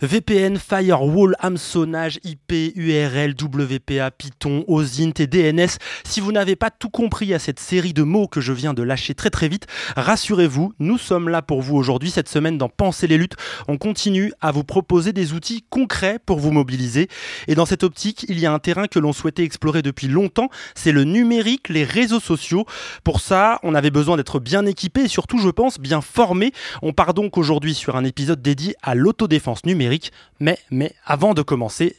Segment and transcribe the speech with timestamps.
[0.00, 5.78] VPN, Firewall, hameçonnage, IP, URL, WPA, Python, OSINT et DNS.
[6.04, 8.84] Si vous n'avez pas tout compris à cette série de mots que je viens de
[8.84, 9.66] lâcher très très vite,
[9.96, 12.12] rassurez-vous, nous sommes là pour vous aujourd'hui.
[12.12, 13.34] Cette semaine dans Penser les luttes,
[13.66, 17.08] on continue à vous proposer des outils concrets pour vous mobiliser.
[17.48, 20.48] Et dans cette optique, il y a un terrain que l'on souhaitait explorer depuis longtemps,
[20.76, 22.66] c'est le numérique, les réseaux sociaux.
[23.02, 26.52] Pour ça, on avait besoin d'être bien équipé et surtout, je pense, bien formé.
[26.82, 29.87] On part donc aujourd'hui sur un épisode dédié à l'autodéfense numérique.
[30.40, 31.96] Mais, avant de commencer,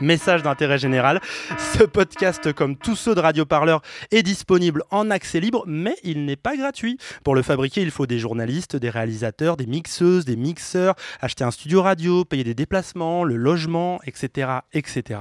[0.00, 1.20] Message d'intérêt général.
[1.78, 6.24] Ce podcast, comme tous ceux de Radio Parleur, est disponible en accès libre, mais il
[6.24, 6.98] n'est pas gratuit.
[7.22, 11.50] Pour le fabriquer, il faut des journalistes, des réalisateurs, des mixeuses, des mixeurs, acheter un
[11.50, 15.20] studio radio, payer des déplacements, le logement, etc., etc.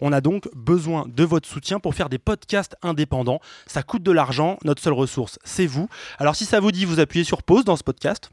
[0.00, 3.40] On a donc besoin de votre soutien pour faire des podcasts indépendants.
[3.66, 4.58] Ça coûte de l'argent.
[4.64, 5.88] Notre seule ressource, c'est vous.
[6.18, 8.30] Alors si ça vous dit, vous appuyez sur pause dans ce podcast.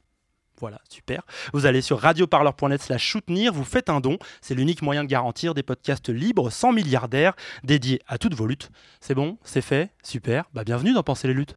[0.60, 1.22] Voilà, super.
[1.54, 4.18] Vous allez sur radioparleur.net slash soutenir, vous faites un don.
[4.42, 8.70] C'est l'unique moyen de garantir des podcasts libres, sans milliardaires, dédiés à toutes vos luttes.
[9.00, 10.46] C'est bon C'est fait Super.
[10.54, 11.56] Bah bienvenue dans Penser les luttes.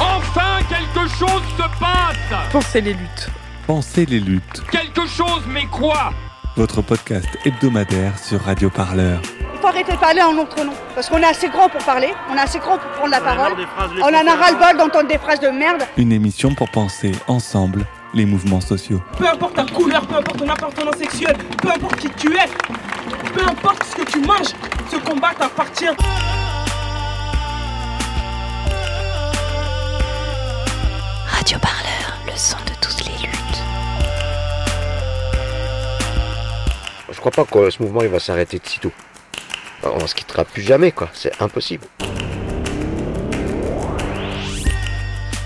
[0.00, 3.28] Enfin, quelque chose se passe Pensez les luttes.
[3.66, 6.12] Pensez les luttes, Quelque chose, mais quoi?
[6.56, 9.20] Votre podcast hebdomadaire sur Radio Parleur.
[9.64, 10.74] Faut arrêter de parler en notre nom.
[10.94, 13.54] Parce qu'on est assez grand pour parler, on est assez grand pour prendre la parole.
[14.02, 15.84] On en a ras-le-bol d'entendre des phrases de merde.
[15.96, 19.00] Une émission pour penser ensemble les mouvements sociaux.
[19.16, 22.46] Peu importe ta couleur, peu importe ton appartenance sexuelle, peu importe qui tu es,
[23.32, 24.52] peu importe ce que tu manges,
[24.90, 25.86] ce combat t'appartient.
[31.26, 33.62] Radio Parleur, le son de toutes les luttes.
[37.10, 38.92] Je crois pas que ce mouvement il va s'arrêter de sitôt.
[39.84, 41.86] On se quittera plus jamais quoi, c'est impossible.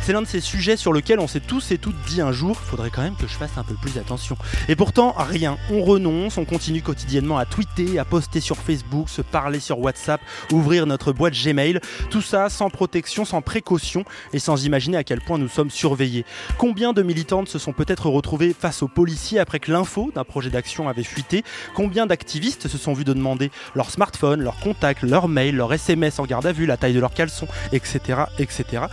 [0.09, 2.59] C'est l'un de ces sujets sur lesquels on s'est tous et toutes dit un jour,
[2.59, 4.39] faudrait quand même que je fasse un peu plus attention.
[4.67, 9.21] Et pourtant, rien, on renonce, on continue quotidiennement à tweeter, à poster sur Facebook, se
[9.21, 14.65] parler sur WhatsApp, ouvrir notre boîte Gmail, tout ça sans protection, sans précaution et sans
[14.65, 16.25] imaginer à quel point nous sommes surveillés.
[16.57, 20.49] Combien de militantes se sont peut-être retrouvées face aux policiers après que l'info d'un projet
[20.49, 21.45] d'action avait fuité?
[21.75, 26.19] Combien d'activistes se sont vus de demander leur smartphone, leur contact, leur mail, leur SMS
[26.19, 28.21] en garde à vue, la taille de leur caleçon, etc.
[28.39, 28.85] etc.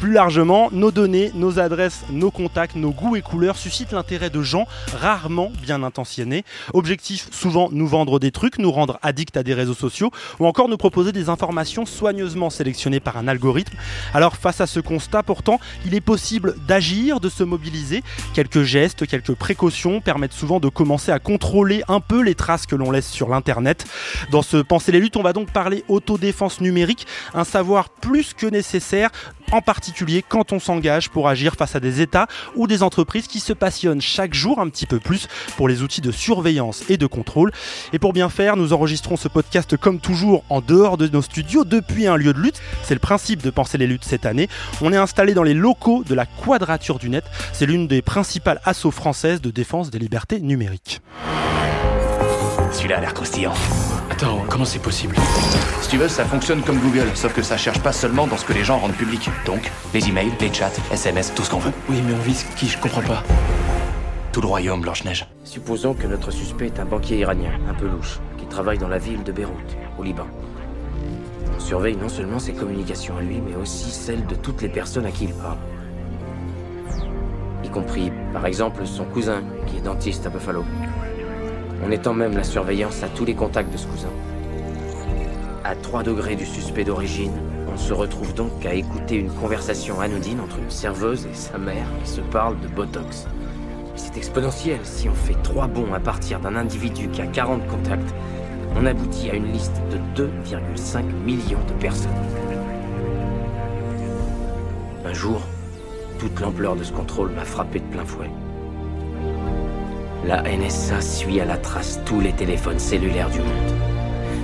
[0.00, 4.42] Plus largement, nos données, nos adresses, nos contacts, nos goûts et couleurs suscitent l'intérêt de
[4.42, 4.66] gens
[5.00, 6.44] rarement bien intentionnés.
[6.74, 10.10] Objectif souvent nous vendre des trucs, nous rendre addicts à des réseaux sociaux
[10.40, 13.76] ou encore nous proposer des informations soigneusement sélectionnées par un algorithme.
[14.12, 18.02] Alors face à ce constat, pourtant, il est possible d'agir, de se mobiliser.
[18.34, 22.76] Quelques gestes, quelques précautions permettent souvent de commencer à contrôler un peu les traces que
[22.76, 23.86] l'on laisse sur l'internet.
[24.30, 28.46] Dans ce Penser les luttes, on va donc parler autodéfense numérique, un savoir plus que
[28.46, 29.10] nécessaire
[29.52, 33.40] en particulier quand on s'engage pour agir face à des États ou des entreprises qui
[33.40, 37.06] se passionnent chaque jour un petit peu plus pour les outils de surveillance et de
[37.06, 37.52] contrôle.
[37.92, 41.64] Et pour bien faire, nous enregistrons ce podcast comme toujours en dehors de nos studios
[41.64, 42.60] depuis un lieu de lutte.
[42.82, 44.48] C'est le principe de penser les luttes cette année.
[44.80, 47.24] On est installé dans les locaux de la Quadrature du Net.
[47.52, 51.00] C'est l'une des principales assauts françaises de défense des libertés numériques.
[52.84, 53.54] Celui-là a l'air croustillant.
[54.10, 55.16] Attends, comment c'est possible
[55.80, 58.44] Si tu veux, ça fonctionne comme Google, sauf que ça cherche pas seulement dans ce
[58.44, 59.30] que les gens rendent public.
[59.46, 61.72] Donc, les emails, les chats, SMS, tout ce qu'on veut.
[61.88, 63.22] Oui, mais on vise qui Je comprends pas.
[64.32, 65.26] Tout le royaume, Blanche-Neige.
[65.44, 68.98] Supposons que notre suspect est un banquier iranien, un peu louche, qui travaille dans la
[68.98, 70.26] ville de Beyrouth, au Liban.
[71.56, 75.06] On surveille non seulement ses communications à lui, mais aussi celles de toutes les personnes
[75.06, 75.56] à qui il parle.
[77.64, 80.64] Y compris, par exemple, son cousin, qui est dentiste à Buffalo.
[81.86, 84.08] On étend même la surveillance à tous les contacts de ce cousin.
[85.64, 87.32] À 3 degrés du suspect d'origine,
[87.70, 91.86] on se retrouve donc à écouter une conversation anodine entre une serveuse et sa mère
[92.02, 93.26] qui se parlent de Botox.
[93.96, 94.80] C'est exponentiel.
[94.84, 98.14] Si on fait 3 bons à partir d'un individu qui a 40 contacts,
[98.76, 102.10] on aboutit à une liste de 2,5 millions de personnes.
[105.04, 105.42] Un jour,
[106.18, 108.30] toute l'ampleur de ce contrôle m'a frappé de plein fouet.
[110.26, 113.74] La NSA suit à la trace tous les téléphones cellulaires du monde.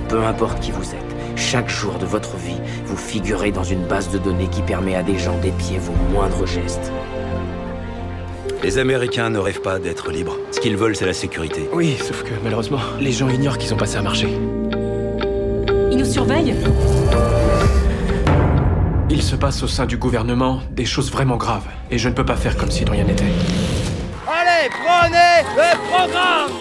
[0.09, 4.11] Peu importe qui vous êtes, Chaque jour de votre vie, vous figurez dans une base
[4.11, 6.91] de données qui permet à des gens d'épier vos moindres gestes.
[8.63, 10.37] Les Américains ne rêvent pas d'être libres.
[10.51, 11.67] Ce qu'ils veulent, c'est la sécurité.
[11.73, 14.27] Oui, sauf que malheureusement, les gens ignorent qu'ils ont passé un marché.
[15.91, 16.53] Ils nous surveillent
[19.09, 22.25] Il se passe au sein du gouvernement des choses vraiment graves, et je ne peux
[22.25, 23.25] pas faire comme si de rien n'était.
[25.03, 26.51] Le programme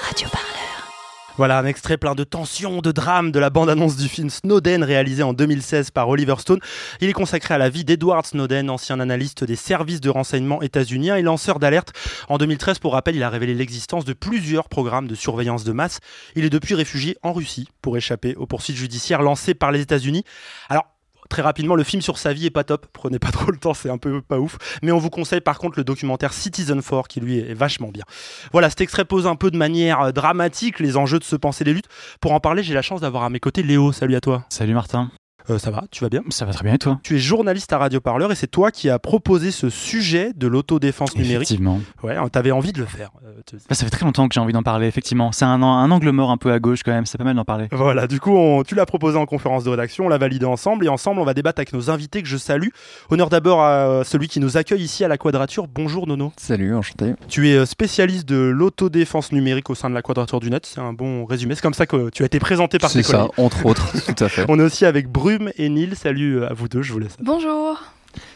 [0.00, 0.88] Radio Parleur.
[1.36, 5.22] Voilà un extrait plein de tension, de drame de la bande-annonce du film Snowden réalisé
[5.22, 6.58] en 2016 par Oliver Stone.
[7.02, 11.16] Il est consacré à la vie d'Edward Snowden, ancien analyste des services de renseignement états-uniens
[11.16, 11.92] et lanceur d'alerte.
[12.30, 16.00] En 2013, pour rappel, il a révélé l'existence de plusieurs programmes de surveillance de masse.
[16.34, 20.24] Il est depuis réfugié en Russie pour échapper aux poursuites judiciaires lancées par les États-Unis.
[20.70, 20.86] Alors,
[21.30, 22.86] très rapidement, le film sur sa vie est pas top.
[22.92, 24.58] Prenez pas trop le temps, c'est un peu pas ouf.
[24.82, 28.04] Mais on vous conseille par contre le documentaire Citizen 4 qui lui est vachement bien.
[28.52, 31.64] Voilà, cet extrait pose un peu de manière euh, dramatique les enjeux de se penser
[31.64, 31.88] les luttes.
[32.20, 33.92] Pour en parler, j'ai la chance d'avoir à mes côtés Léo.
[33.92, 34.44] Salut à toi.
[34.50, 35.10] Salut Martin.
[35.50, 37.72] Euh, ça va, tu vas bien Ça va très bien et toi Tu es journaliste
[37.72, 41.36] à Radio Parleur et c'est toi qui as proposé ce sujet de l'autodéfense numérique.
[41.48, 41.80] Effectivement.
[42.02, 43.10] Ouais, tu avais envie de le faire.
[43.26, 43.32] Euh,
[43.68, 45.32] Bah, ça fait très longtemps que j'ai envie d'en parler, effectivement.
[45.32, 47.44] C'est un, un angle mort un peu à gauche quand même, c'est pas mal d'en
[47.44, 47.68] parler.
[47.72, 50.84] Voilà, du coup, on- tu l'as proposé en conférence de rédaction, on l'a validé ensemble
[50.86, 52.68] et ensemble, on va débattre avec nos invités que je salue.
[53.10, 55.66] Honneur d'abord à celui qui nous accueille ici à la Quadrature.
[55.68, 56.32] Bonjour Nono.
[56.36, 57.14] Salut, enchanté.
[57.28, 60.66] Tu es euh, spécialiste de l'autodéfense numérique au sein de la Quadrature du Net.
[60.66, 61.54] C'est un bon résumé.
[61.54, 63.30] C'est comme ça que tu as été présenté par C'est tes ça, collègues.
[63.38, 64.44] entre autres, tout à fait.
[64.48, 65.96] On est aussi avec Brume et Nil.
[65.96, 67.16] Salut à vous deux, je vous laisse.
[67.20, 67.80] Bonjour.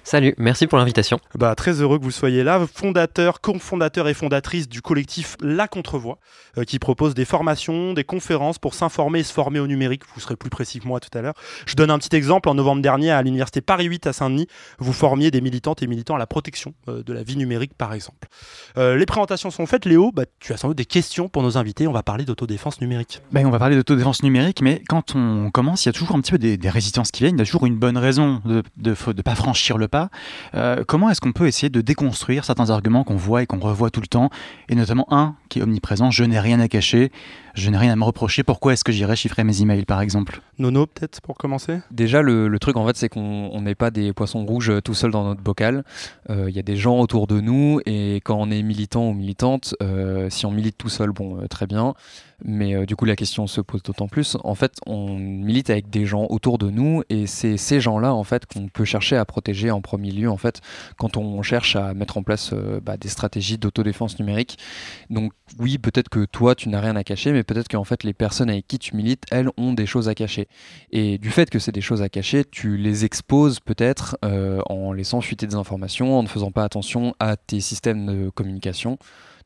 [0.03, 1.19] Salut, merci pour l'invitation.
[1.35, 6.19] Bah, très heureux que vous soyez là, fondateur, cofondateur et fondatrice du collectif La Contrevoix,
[6.59, 10.03] euh, qui propose des formations, des conférences pour s'informer et se former au numérique.
[10.15, 11.35] Vous serez plus précis que moi tout à l'heure.
[11.67, 12.49] Je donne un petit exemple.
[12.49, 14.47] En novembre dernier, à l'université Paris 8 à Saint-Denis,
[14.79, 17.95] vous formiez des militantes et militants à la protection euh, de la vie numérique, par
[17.95, 18.29] exemple.
[18.77, 19.87] Euh, les présentations sont faites.
[19.87, 21.87] Léo, bah, tu as sans doute des questions pour nos invités.
[21.87, 23.21] On va parler d'autodéfense numérique.
[23.33, 26.21] Bah, on va parler d'autodéfense numérique, mais quand on commence, il y a toujours un
[26.21, 28.63] petit peu des, des résistances qui viennent, il y a toujours une bonne raison de
[28.77, 29.64] ne de, pas franchir
[30.55, 33.91] Euh, comment est-ce qu'on peut essayer de déconstruire certains arguments qu'on voit et qu'on revoit
[33.91, 34.31] tout le temps,
[34.69, 37.11] et notamment un qui est omniprésent, je n'ai rien à cacher,
[37.55, 40.41] je n'ai rien à me reprocher, pourquoi est-ce que j'irais chiffrer mes emails par exemple?
[40.59, 41.79] Nono, peut-être pour commencer?
[41.91, 44.81] Déjà, le, le truc en fait, c'est qu'on on n'est pas des poissons rouges euh,
[44.81, 45.85] tout seuls dans notre bocal.
[46.31, 49.13] Euh, Il y a des gens autour de nous, et quand on est militant ou
[49.13, 51.95] militante, euh, si on milite tout seul, bon, euh, très bien.
[52.45, 54.37] Mais euh, du coup, la question se pose d'autant plus.
[54.43, 58.25] En fait, on milite avec des gens autour de nous, et c'est ces gens-là, en
[58.25, 60.61] fait, qu'on peut chercher à protéger en premier lieu, en fait,
[60.99, 64.59] quand on cherche à mettre en place euh, bah, des stratégies d'autodéfense numérique.
[65.11, 68.15] Donc, oui, peut-être que toi, tu n'as rien à cacher, mais peut-être qu'en fait, les
[68.15, 70.49] personnes avec qui tu milites, elles, ont des choses à cacher.
[70.91, 74.93] Et du fait que c'est des choses à cacher, tu les exposes peut-être euh, en
[74.93, 78.99] laissant fuiter des informations, en ne faisant pas attention à tes systèmes de communication.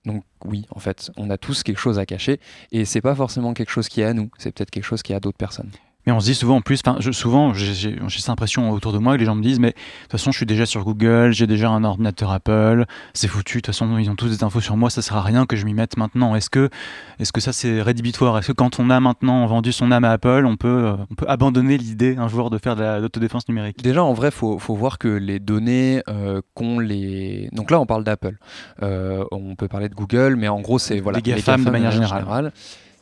[0.04, 2.40] Donc oui, en fait, on a tous quelque chose à cacher,
[2.72, 5.12] et c'est pas forcément quelque chose qui est à nous, c'est peut-être quelque chose qui
[5.12, 5.70] est à d'autres personnes.
[6.06, 7.74] Mais on se dit souvent en plus, je, souvent j'ai
[8.08, 10.38] cette impression autour de moi que les gens me disent, mais de toute façon, je
[10.38, 14.08] suis déjà sur Google, j'ai déjà un ordinateur Apple, c'est foutu, de toute façon, ils
[14.08, 16.34] ont tous des infos sur moi, ça sert à rien que je m'y mette maintenant.
[16.34, 16.70] Est-ce que,
[17.18, 18.38] est-ce que ça c'est rédhibitoire?
[18.38, 21.14] Est-ce que quand on a maintenant vendu son âme à Apple, on peut, euh, on
[21.14, 23.82] peut abandonner l'idée un jour de faire de la- l'autodéfense numérique?
[23.82, 27.50] Déjà, en vrai, faut, faut voir que les données euh, qu'ont les.
[27.52, 28.38] Donc là, on parle d'Apple.
[28.82, 31.90] Euh, on peut parler de Google, mais en gros, c'est voilà, les GAFAM de manière
[31.90, 32.52] générale.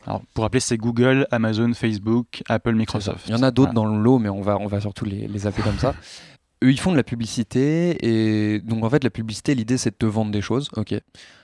[0.07, 3.25] Alors, pour rappeler, c'est Google, Amazon, Facebook, Apple, Microsoft.
[3.27, 3.89] Il y en a d'autres Voilà.
[3.89, 5.93] dans le lot, mais on va, on va surtout les, les appeler comme ça.
[6.63, 9.95] Eux, ils font de la publicité, et donc en fait, la publicité, l'idée, c'est de
[9.95, 10.95] te vendre des choses, ok.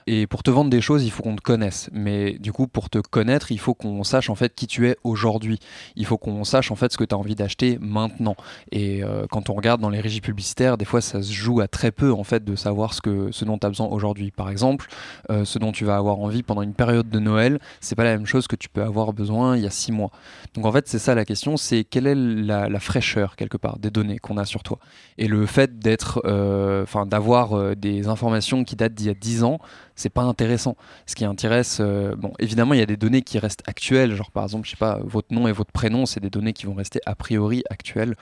[0.06, 1.88] Et pour te vendre des choses, il faut qu'on te connaisse.
[1.92, 4.96] Mais du coup, pour te connaître, il faut qu'on sache en fait qui tu es
[5.02, 5.58] aujourd'hui.
[5.96, 8.36] Il faut qu'on sache en fait ce que tu as envie d'acheter maintenant.
[8.70, 11.68] Et euh, quand on regarde dans les régies publicitaires, des fois, ça se joue à
[11.68, 14.30] très peu en fait de savoir ce, que, ce dont tu as besoin aujourd'hui.
[14.30, 14.88] Par exemple,
[15.30, 18.16] euh, ce dont tu vas avoir envie pendant une période de Noël, c'est pas la
[18.16, 20.10] même chose que tu peux avoir besoin il y a six mois.
[20.54, 23.90] Donc en fait, c'est ça la question, c'est quelle est la, fraîcheur quelque part des
[23.90, 24.78] données qu'on a sur toi.
[25.16, 29.44] Et le fait d'être, euh, enfin, d'avoir des informations qui datent d'il y a 10
[29.44, 29.58] ans,
[29.96, 30.76] c'est pas intéressant.
[31.06, 34.30] Ce qui intéresse, euh, bon, évidemment, il y a des données qui restent actuelles, genre
[34.30, 36.74] par exemple, je sais pas, votre nom et votre prénom, c'est des données qui vont
[36.74, 38.16] rester a priori actuelles.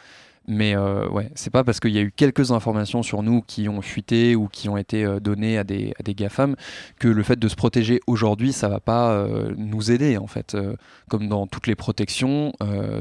[0.49, 3.69] Mais euh, ouais, c'est pas parce qu'il y a eu quelques informations sur nous qui
[3.69, 6.57] ont fuité ou qui ont été euh, données à des, à des GAFAM
[6.99, 10.55] que le fait de se protéger aujourd'hui, ça va pas euh, nous aider en fait.
[10.55, 10.75] Euh,
[11.09, 12.53] comme dans toutes les protections,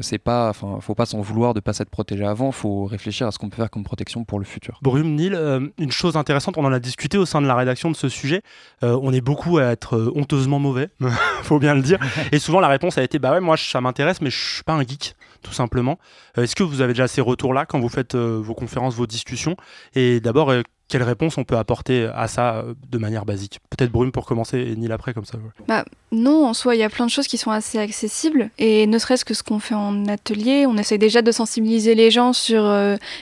[0.02, 2.52] c'est pas, enfin, faut pas s'en vouloir de pas s'être protégé avant.
[2.52, 4.80] Faut réfléchir à ce qu'on peut faire comme protection pour le futur.
[4.82, 7.96] Brume, Nil, une chose intéressante, on en a discuté au sein de la rédaction de
[7.96, 8.42] ce sujet.
[8.82, 10.90] On est beaucoup à être honteusement mauvais,
[11.44, 12.00] faut bien le dire.
[12.34, 14.74] Et souvent la réponse a été bah ouais, moi ça m'intéresse, mais je suis pas
[14.74, 16.00] un geek, tout simplement.
[16.38, 19.08] Euh, Est-ce que vous avez déjà ces retours-là quand vous faites euh, vos conférences, vos
[19.08, 19.56] discussions?
[19.96, 23.60] Et d'abord, euh, quelle réponse on peut apporter à ça de manière basique?
[23.70, 25.38] Peut-être Brume pour commencer et Nil après comme ça.
[25.68, 28.50] Bah, non, en soi, il y a plein de choses qui sont assez accessibles.
[28.58, 32.12] Et ne serait-ce que ce qu'on fait en atelier, on essaye déjà de sensibiliser les
[32.12, 32.70] gens sur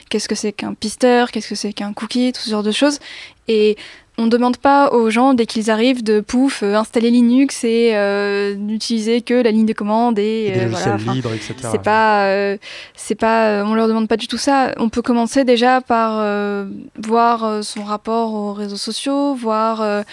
[0.08, 2.98] qu'est-ce que c'est qu'un pisteur, qu'est-ce que c'est qu'un cookie, tout ce genre de choses.
[3.46, 3.76] Et
[4.20, 7.92] on ne demande pas aux gens, dès qu'ils arrivent, de pouf, euh, installer Linux et
[7.94, 10.96] euh, n'utiliser que la ligne de commande et, Et des euh, voilà.
[11.14, 11.54] Libres, etc.
[11.72, 12.58] C'est pas, euh,
[12.94, 14.74] c'est pas, on leur demande pas du tout ça.
[14.76, 16.66] On peut commencer déjà par euh,
[16.98, 20.04] voir son rapport aux réseaux sociaux, voir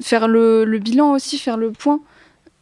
[0.00, 1.98] faire le, le bilan aussi, faire le point.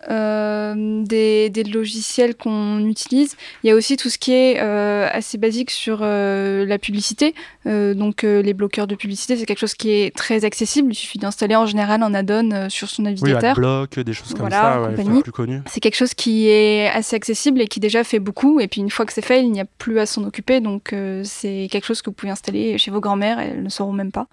[0.09, 3.37] Euh, des, des logiciels qu'on utilise.
[3.63, 7.35] Il y a aussi tout ce qui est euh, assez basique sur euh, la publicité.
[7.65, 10.93] Donc les bloqueurs de publicité, c'est quelque chose qui est très accessible.
[10.93, 13.51] Il suffit d'installer en général un add-on sur son Oui, navigateur.
[13.53, 15.63] Adblock, des choses comme Voilà, ça, ouais, plus.
[15.67, 18.61] C'est quelque chose qui est assez accessible et qui déjà fait beaucoup.
[18.61, 20.61] Et puis une fois que c'est fait, il n'y a plus à s'en occuper.
[20.61, 20.95] Donc
[21.25, 24.29] c'est quelque chose que vous pouvez installer chez vos grands-mères, elles ne sauront même pas.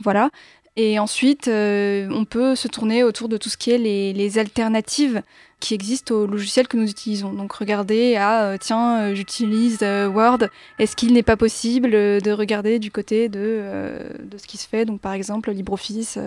[0.00, 0.30] Voilà.
[0.76, 4.38] Et ensuite, euh, on peut se tourner autour de tout ce qui est les, les
[4.38, 5.22] alternatives
[5.64, 7.32] qui existent au logiciel que nous utilisons.
[7.32, 10.40] Donc regarder, ah euh, tiens, euh, j'utilise euh, Word,
[10.78, 13.62] est-ce qu'il n'est pas possible de regarder du côté de,
[14.22, 16.18] de ce qui se fait, donc par exemple LibreOffice,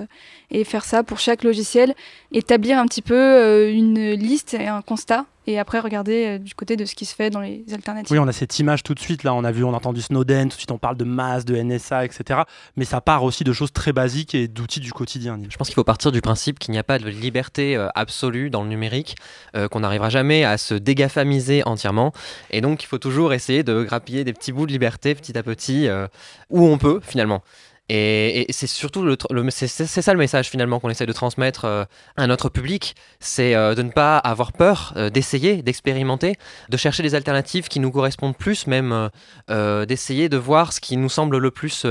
[0.50, 1.94] et faire ça pour chaque logiciel,
[2.32, 6.75] établir un petit peu une liste et un constat, et après regarder euh, du côté
[6.75, 8.12] de ce qui se fait dans les alternatives.
[8.12, 10.01] Oui, on a cette image tout de suite, là, on a vu, on a entendu
[10.01, 12.42] Snowden, tout de suite on parle de masse, de NSA, etc.
[12.75, 15.39] Mais ça part aussi de choses très basiques et d'outils du quotidien.
[15.50, 18.50] Je pense qu'il faut partir du principe qu'il n'y a pas de liberté euh, absolue
[18.50, 19.16] dans le numérique,
[19.56, 22.12] euh, qu'on n'arrivera jamais à se dégafamiser entièrement.
[22.51, 25.44] Et donc, il faut toujours essayer de grappiller des petits bouts de liberté petit à
[25.44, 26.08] petit, euh,
[26.50, 27.42] où on peut finalement.
[27.89, 29.17] Et, c'est surtout le,
[29.50, 31.86] c'est, ça le message finalement qu'on essaie de transmettre euh,
[32.17, 36.36] à notre public, c'est euh, de ne pas avoir peur, euh, d'essayer, d'expérimenter,
[36.67, 39.10] de chercher des alternatives qui nous correspondent plus, même
[39.48, 41.86] d'essayer de voir ce qui nous semble le plus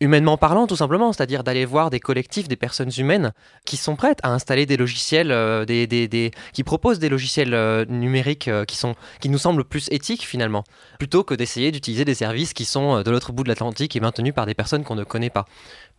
[0.00, 3.32] humainement parlant, tout simplement, c'est-à-dire d'aller voir des collectifs, des personnes humaines
[3.64, 5.28] qui sont prêtes à installer des logiciels,
[5.66, 10.64] des, qui proposent des logiciels numériques qui, sont, qui nous semblent plus éthiques finalement,
[10.98, 14.34] plutôt que d'essayer d'utiliser des services qui sont de l'autre bout de l'Atlantique et maintenus
[14.34, 15.39] par des personnes qu'on ne connaît pas.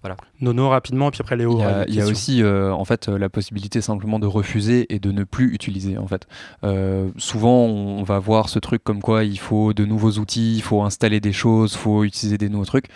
[0.02, 0.18] Voilà.
[0.40, 1.60] Nono, rapidement, et puis après Léo.
[1.60, 2.12] Il y a, une il y a question.
[2.12, 6.08] aussi euh, en fait la possibilité simplement de refuser et de ne plus utiliser en
[6.08, 6.28] fait.
[6.64, 10.64] Euh, souvent on va voir ce truc comme quoi il faut de nouveaux outils, il
[10.64, 12.88] faut installer des choses, il faut utiliser des nouveaux trucs.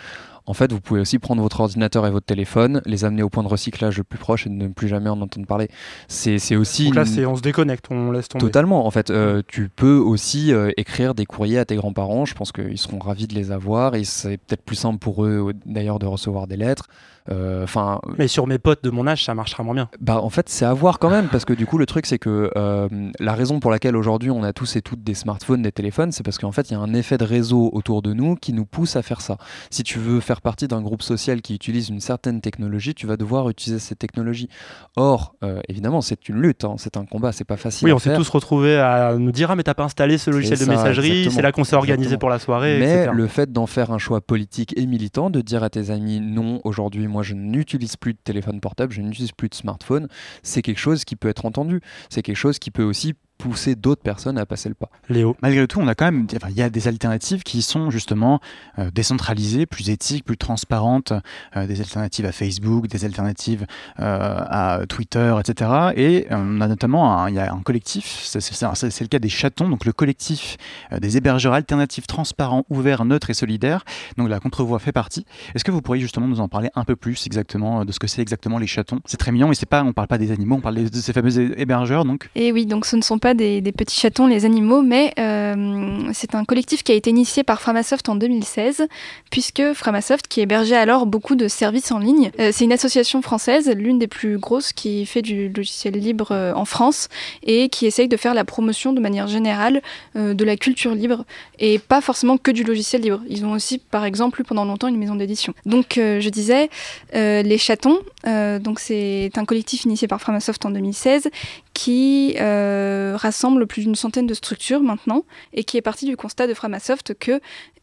[0.46, 3.42] En fait, vous pouvez aussi prendre votre ordinateur et votre téléphone, les amener au point
[3.42, 5.68] de recyclage le plus proche et ne plus jamais en entendre parler.
[6.08, 8.44] C'est c'est aussi Donc là, une- c'est, on se déconnecte, on laisse tomber.
[8.44, 9.10] Totalement, en fait.
[9.10, 12.24] Euh, tu peux aussi euh, écrire des courriers à tes grands-parents.
[12.26, 15.52] Je pense qu'ils seront ravis de les avoir et c'est peut-être plus simple pour eux
[15.66, 16.86] d'ailleurs de recevoir des lettres.
[17.30, 18.00] Euh, Enfin.
[18.18, 19.88] Mais sur mes potes de mon âge, ça marchera moins bien.
[20.00, 22.18] Bah en fait c'est à voir quand même parce que du coup le truc c'est
[22.18, 25.72] que euh, la raison pour laquelle aujourd'hui on a tous et toutes des smartphones, des
[25.72, 28.36] téléphones, c'est parce qu'en fait il y a un effet de réseau autour de nous
[28.36, 29.36] qui nous pousse à faire ça.
[29.70, 33.16] Si tu veux faire partie d'un groupe social qui utilise une certaine technologie, tu vas
[33.16, 34.48] devoir utiliser cette technologie.
[34.96, 37.86] Or euh, évidemment c'est une lutte, hein, c'est un combat, c'est pas facile.
[37.86, 40.58] Oui, on s'est tous retrouvés à nous dire Ah, mais t'as pas installé ce logiciel
[40.58, 43.10] de ça, messagerie, c'est là qu'on s'est organisé pour la soirée, Mais etc.
[43.12, 46.60] le fait d'en faire un choix politique et militant, de dire à tes amis non,
[46.64, 50.06] aujourd'hui, moi je n'utilise plus de téléphone portable, je n'utilise plus de smartphone,
[50.42, 51.80] c'est quelque chose qui peut être entendu.
[52.10, 54.90] C'est quelque chose qui peut aussi pousser d'autres personnes à passer le pas.
[55.08, 57.90] Léo Malgré tout, on a quand même, enfin, il y a des alternatives qui sont
[57.90, 58.40] justement
[58.78, 61.12] euh, décentralisées, plus éthiques, plus transparentes,
[61.56, 63.66] euh, des alternatives à Facebook, des alternatives
[64.00, 65.70] euh, à Twitter, etc.
[65.96, 69.68] Et on a notamment un, il y a un collectif, c'est le cas des chatons,
[69.68, 70.56] donc le collectif
[70.92, 73.84] euh, des hébergeurs alternatifs transparents, ouverts, neutres et solidaires.
[74.16, 75.24] Donc la contrevoix fait partie.
[75.54, 78.06] Est-ce que vous pourriez justement nous en parler un peu plus exactement de ce que
[78.06, 79.00] c'est exactement les chatons?
[79.04, 81.12] C'est très mignon, mais c'est pas, on parle pas des animaux, on parle de ces
[81.12, 82.28] fameux hé- hébergeurs, donc.
[82.34, 86.34] Et oui, donc ce ne sont pas des, petits chatons, les animaux, mais euh, c'est
[86.34, 88.86] un collectif qui a été initié par Framasoft en 2016,
[89.30, 93.70] puisque Framasoft, qui hébergeait alors beaucoup de services en ligne, euh, c'est une association française,
[93.76, 97.08] l'une des plus grosses qui fait du logiciel libre euh, en France,
[97.42, 99.82] et qui essaye de faire la promotion de manière générale
[100.14, 101.24] de la culture libre,
[101.58, 103.20] et pas forcément que du logiciel libre.
[103.28, 105.54] Ils ont aussi, par exemple, eu pendant longtemps une maison d'édition.
[105.64, 106.70] Donc je disais,
[107.12, 111.28] les chatons, donc c'est un collectif initié par Framasoft en 2016,
[111.76, 116.46] qui euh, rassemble plus d'une centaine de structures maintenant et qui est parti du constat
[116.46, 117.38] de Framasoft que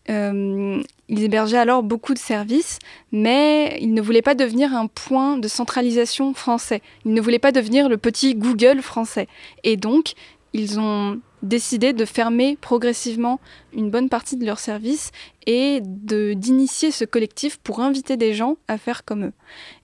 [0.10, 2.80] euh, ils hébergeaient alors beaucoup de services,
[3.12, 6.82] mais ils ne voulaient pas devenir un point de centralisation français.
[7.06, 9.28] Ils ne voulaient pas devenir le petit Google français.
[9.64, 10.14] Et donc,
[10.54, 13.40] ils ont décidé de fermer progressivement
[13.74, 15.12] une bonne partie de leurs services
[15.46, 19.34] et de d'initier ce collectif pour inviter des gens à faire comme eux.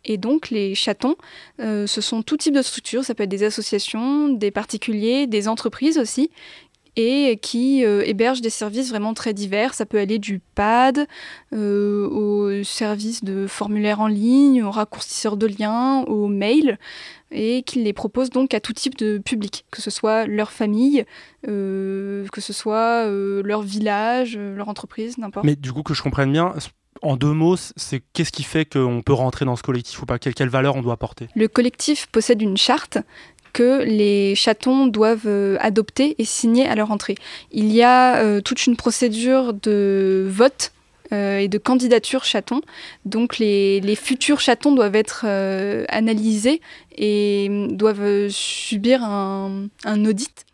[0.05, 1.15] Et donc les chatons,
[1.59, 5.47] euh, ce sont tout type de structures, ça peut être des associations, des particuliers, des
[5.47, 6.31] entreprises aussi,
[6.95, 9.73] et qui euh, héberge des services vraiment très divers.
[9.73, 11.07] Ça peut aller du pad
[11.53, 16.77] euh, au service de formulaire en ligne, au raccourcisseur de liens, au mail,
[17.31, 21.05] et qui les propose donc à tout type de public, que ce soit leur famille,
[21.47, 25.45] euh, que ce soit leur village, leur entreprise, n'importe.
[25.45, 26.53] Mais du coup, que je comprenne bien,
[27.01, 30.19] en deux mots, c'est qu'est-ce qui fait qu'on peut rentrer dans ce collectif ou pas?
[30.19, 31.27] Quelle, quelle valeur on doit apporter?
[31.35, 32.97] Le collectif possède une charte
[33.53, 37.15] que les chatons doivent euh, adopter et signer à leur entrée.
[37.51, 40.78] Il y a euh, toute une procédure de vote euh,
[41.11, 42.61] et de candidature chaton.
[43.05, 45.25] Donc les, futurs chatons doivent être
[45.89, 46.61] analysés
[46.97, 49.69] et mm, doivent subir un,
[50.05, 50.45] audit.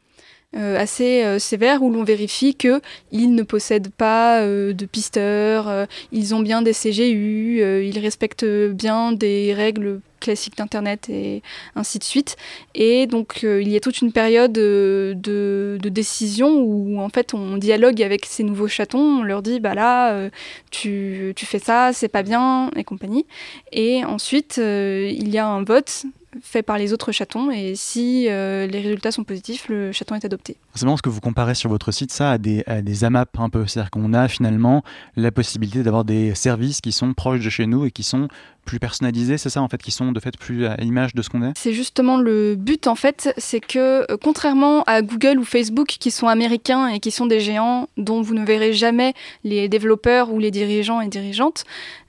[0.56, 6.74] Assez sévère où l'on vérifie qu'ils ne possèdent pas de pisteurs, ils ont bien des
[6.74, 11.44] CGU, ils respectent bien des règles classiques d'Internet et
[11.76, 12.36] ainsi de suite.
[12.74, 17.34] Et donc euh, il y a toute une période euh, de, décision où en fait
[17.34, 20.30] on dialogue avec ces nouveaux chatons, on leur dit bah là euh,
[20.72, 23.26] tu, fais ça, c'est pas bien et compagnie.
[23.72, 26.06] Et ensuite il y a un vote
[26.42, 30.58] fait par les autres chatons et si les résultats sont positifs, le chaton est adopté.
[30.74, 33.40] C'est marrant ce que vous comparez sur votre site ça à des, à des AMAP
[33.40, 34.84] un peu, c'est-à-dire qu'on a finalement
[35.16, 38.28] la possibilité d'avoir des services qui sont proches de chez nous et qui sont
[38.66, 41.30] plus personnalisés, c'est ça en fait, qui sont de fait plus à l'image de ce
[41.30, 41.54] qu'on est?
[41.56, 46.12] C'est justement le but en fait, c'est que euh, contrairement à Google ou Facebook qui
[46.12, 49.14] sont américains et qui sont des géants dont vous ne verrez jamais
[49.44, 51.64] les développeurs ou les dirigeants et dirigeantes,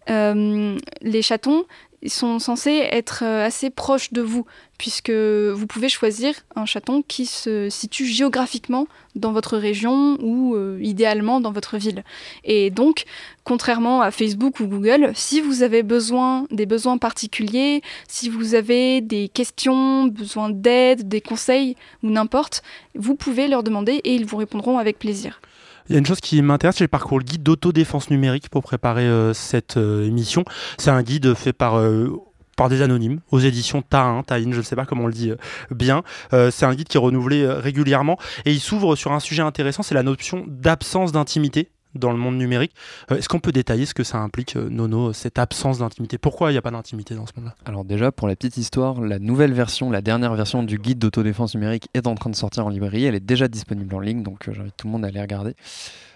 [0.08, 1.64] euh, les chatons
[2.02, 4.44] ils sont censés être euh, assez proches de vous,
[4.78, 10.78] puisque vous pouvez choisir un chaton qui se situe géographiquement dans votre région ou euh,
[10.82, 12.04] idéalement dans votre ville.
[12.44, 13.04] Et donc,
[13.44, 19.00] contrairement à Facebook ou Google, si vous avez besoin des besoins particuliers, si vous avez
[19.00, 22.62] des questions, besoin d'aide, des conseils ou n'importe,
[22.94, 25.40] vous pouvez leur demander et ils vous répondront avec plaisir.
[25.88, 29.04] Il y a une chose qui m'intéresse, j'ai parcouru le guide d'autodéfense numérique pour préparer
[29.04, 30.44] euh, cette euh, émission.
[30.78, 32.10] C'est un guide fait par euh,
[32.56, 35.30] par des anonymes aux éditions Tain, Tain, je ne sais pas comment on le dit
[35.70, 36.02] bien.
[36.30, 38.16] c'est un guide qui est renouvelé régulièrement
[38.46, 42.36] et il s'ouvre sur un sujet intéressant, c'est la notion d'absence d'intimité dans le monde
[42.36, 42.72] numérique.
[43.10, 46.18] Euh, est-ce qu'on peut détailler ce que ça implique, euh, Nono, cette absence d'intimité?
[46.18, 47.54] Pourquoi il n'y a pas d'intimité dans ce monde-là?
[47.64, 51.54] Alors déjà, pour la petite histoire, la nouvelle version, la dernière version du guide d'autodéfense
[51.54, 53.04] numérique est en train de sortir en librairie.
[53.04, 55.54] Elle est déjà disponible en ligne, donc euh, j'invite tout le monde à aller regarder.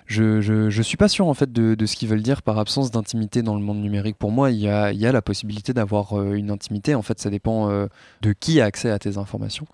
[0.07, 3.43] Je, je, suis pas sûr en fait de, ce qu'ils veulent dire par absence d'intimité
[3.43, 4.16] dans le monde numérique.
[4.19, 6.97] Pour moi, il y a la possibilité d'avoir une intimité.
[6.97, 9.69] En fait, ça dépend de qui a accès à tes informations.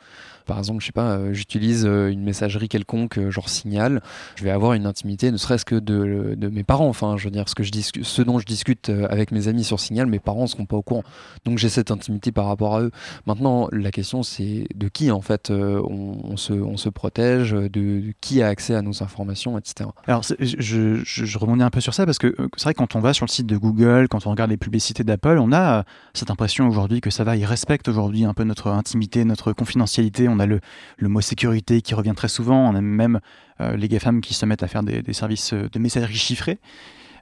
[0.46, 4.00] Par exemple, je sais pas, euh, j'utilise euh, une messagerie quelconque, euh, genre Signal,
[4.36, 6.88] je vais avoir une intimité, ne serait-ce que de, mes parents.
[6.88, 9.80] Enfin, je veux dire, ce, que je ce dont je discute avec mes amis sur
[9.80, 11.02] Signal, mes parents ne seront pas au courant.
[11.44, 12.92] Donc j'ai cette intimité par rapport à eux.
[13.26, 18.40] Maintenant, la question, c'est de qui, en fait, on, se, on se protège, de, qui
[18.42, 19.90] a accès à nos informations, etc.
[20.06, 23.12] Alors, je, je, rebondis un peu sur ça parce que c'est vrai quand on va
[23.12, 26.68] sur le site de Google, quand on regarde les publicités d'Apple, on a cette impression
[26.68, 30.46] aujourd'hui que ça va, ils respectent aujourd'hui un peu notre intimité, notre confidentialité on a
[30.46, 30.60] le,
[31.00, 33.20] mot sécurité qui revient très souvent, on a même
[33.60, 36.58] euh, les GAFAM qui se mettent à faire des, services euh, de messagerie chiffrés.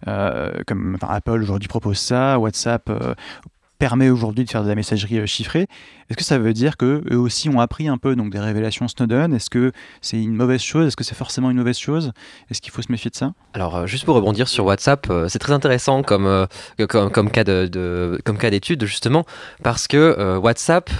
[0.08, 2.90] Euh, comme Apple aujourd'hui propose ça, WhatsApp
[3.78, 5.66] permet aujourd'hui de faire de la messagerie chiffrée.
[6.08, 8.86] Est-ce que ça veut dire que eux aussi ont appris un peu donc des révélations
[8.86, 9.32] Snowden?
[9.32, 10.88] Est-ce que c'est une mauvaise chose?
[10.88, 12.12] Est-ce que c'est forcément une mauvaise chose?
[12.50, 13.32] Est-ce qu'il faut se méfier de ça?
[13.54, 16.46] Alors juste pour rebondir sur WhatsApp, c'est très intéressant comme,
[16.88, 19.24] comme, cas de, comme cas d'étude justement
[19.62, 20.90] parce que WhatsApp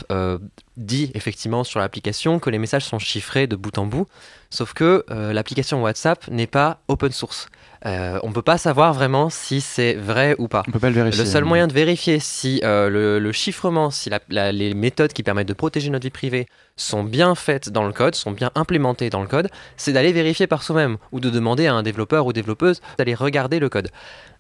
[0.77, 4.07] dit effectivement sur l'application que les messages sont chiffrés de bout en bout,
[4.55, 7.49] sauf que euh, l'application WhatsApp n'est pas open source.
[7.87, 10.63] Euh, on ne peut pas savoir vraiment si c'est vrai ou pas.
[10.67, 11.23] On peut pas le vérifier.
[11.23, 12.89] Le seul moyen de vérifier si euh,
[13.21, 17.69] le, chiffrement, si les méthodes qui permettent de protéger notre vie privée sont bien faites
[17.69, 21.21] dans le code, sont bien implémentées dans le code, c'est d'aller vérifier par soi-même ou
[21.21, 23.91] de demander à un développeur ou développeuse d'aller regarder le code.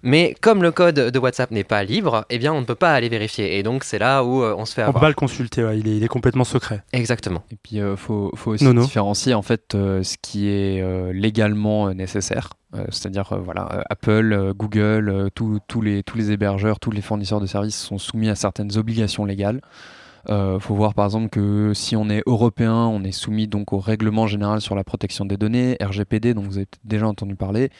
[0.02, 2.92] Mais comme le code de WhatsApp n'est pas libre, eh bien on ne peut pas
[2.92, 3.58] aller vérifier.
[3.58, 4.96] Et donc c'est là où euh, on se fait avoir.
[4.96, 6.82] On peut pas le consulter, il, est, complètement secret.
[6.92, 7.42] Exactement.
[7.50, 12.50] Et puis il euh, faut, aussi différencier en fait euh, ce qui est légalement nécessaire.
[12.90, 17.98] C'est-à-dire voilà, Apple, Google, tous les, tous les hébergeurs, tous les fournisseurs de services sont
[17.98, 19.60] soumis à certaines obligations légales.
[20.28, 23.78] Il faut voir par exemple que si on est européen, on est soumis donc au
[23.78, 27.70] règlement général sur la protection des données, RGPD, dont vous avez déjà entendu parler.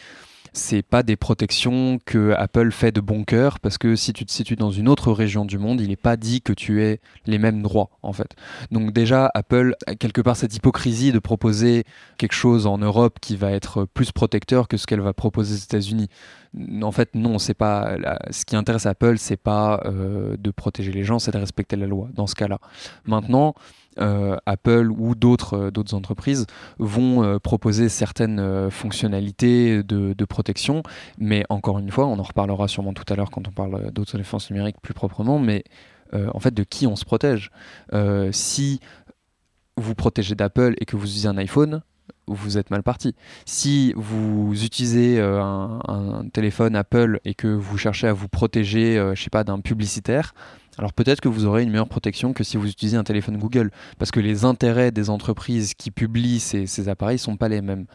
[0.55, 4.31] C'est pas des protections que Apple fait de bon cœur parce que si tu te
[4.31, 7.39] situes dans une autre région du monde, il n'est pas dit que tu aies les
[7.39, 8.37] mêmes droits en fait.
[8.71, 11.85] Donc déjà Apple a quelque part cette hypocrisie de proposer
[12.19, 15.65] quelque chose en Europe qui va être plus protecteur que ce qu'elle va proposer aux
[15.65, 16.09] États-Unis.
[16.83, 17.97] En fait, non, c'est pas
[18.31, 21.87] ce qui intéresse Apple, c'est pas euh, de protéger les gens, c'est de respecter la
[21.87, 22.59] loi dans ce cas-là.
[23.07, 23.55] Maintenant,
[23.99, 26.47] euh, Apple ou d'autres euh, entreprises
[26.79, 30.83] vont proposer certaines fonctionnalités de, protection,
[31.19, 34.51] mais encore une fois, on en reparlera sûrement tout à l'heure quand on parle d'autodéfense
[34.51, 35.65] numérique plus proprement, mais
[36.13, 37.51] en fait de qui on se protège?
[38.31, 38.81] si
[39.77, 41.83] vous protégez d'Apple et que vous utilisez un iPhone,
[42.27, 43.15] vous êtes mal parti.
[43.45, 49.23] Si vous utilisez un, un, téléphone Apple et que vous cherchez à vous protéger, je
[49.23, 50.35] sais pas, d'un publicitaire,
[50.79, 53.71] alors peut-être que vous aurez une meilleure protection que si vous utilisez un téléphone Google,
[53.99, 57.63] parce que les intérêts des entreprises qui publient ces, ces appareils ne sont pas les
[57.63, 57.87] mêmes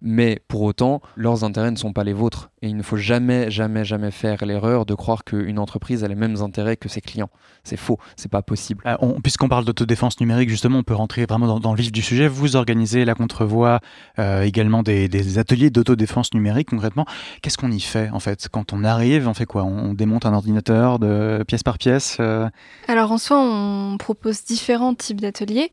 [0.00, 2.50] mais pour autant, leurs intérêts ne sont pas les vôtres.
[2.62, 6.14] Et il ne faut jamais, jamais, jamais faire l'erreur de croire qu'une entreprise a les
[6.14, 7.30] mêmes intérêts que ses clients.
[7.64, 8.82] C'est faux, c'est pas possible.
[8.86, 12.28] Euh, puisqu'on parle d'autodéfense numérique, justement, on peut rentrer vraiment dans, le vif du sujet.
[12.28, 13.80] Vous organisez la contrevoix,
[14.18, 16.70] euh, également des, ateliers d'autodéfense numérique.
[16.70, 17.06] Concrètement,
[17.42, 18.48] qu'est-ce qu'on y fait en fait?
[18.50, 19.64] Quand on arrive, on fait quoi?
[19.64, 22.48] On, démonte un ordinateur de pièce par pièce euh?
[22.86, 25.72] Alors en soi, on propose différents types d'ateliers.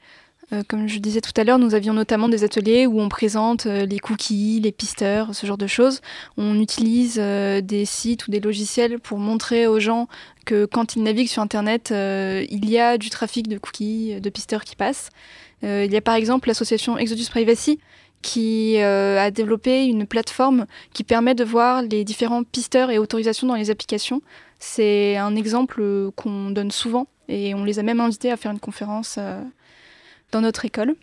[0.54, 3.66] Euh, comme je disais tout à l'heure, nous avions notamment des ateliers où on présente
[3.66, 6.02] euh, les cookies, les pisteurs, ce genre de choses.
[6.38, 10.08] On utilise euh, des sites ou des logiciels pour montrer aux gens
[10.46, 14.64] que quand ils naviguent sur Internet, il y a du trafic de cookies, de pisteurs
[14.64, 15.10] qui passent.
[15.64, 17.80] il y a par exemple l'association Exodus Privacy
[18.22, 23.56] qui a développé une plateforme qui permet de voir les différents pisteurs et autorisations dans
[23.56, 24.22] les applications.
[24.60, 28.60] C'est un exemple qu'on donne souvent et on les a même invités à faire une
[28.60, 29.18] conférence
[30.32, 30.96] dans notre école.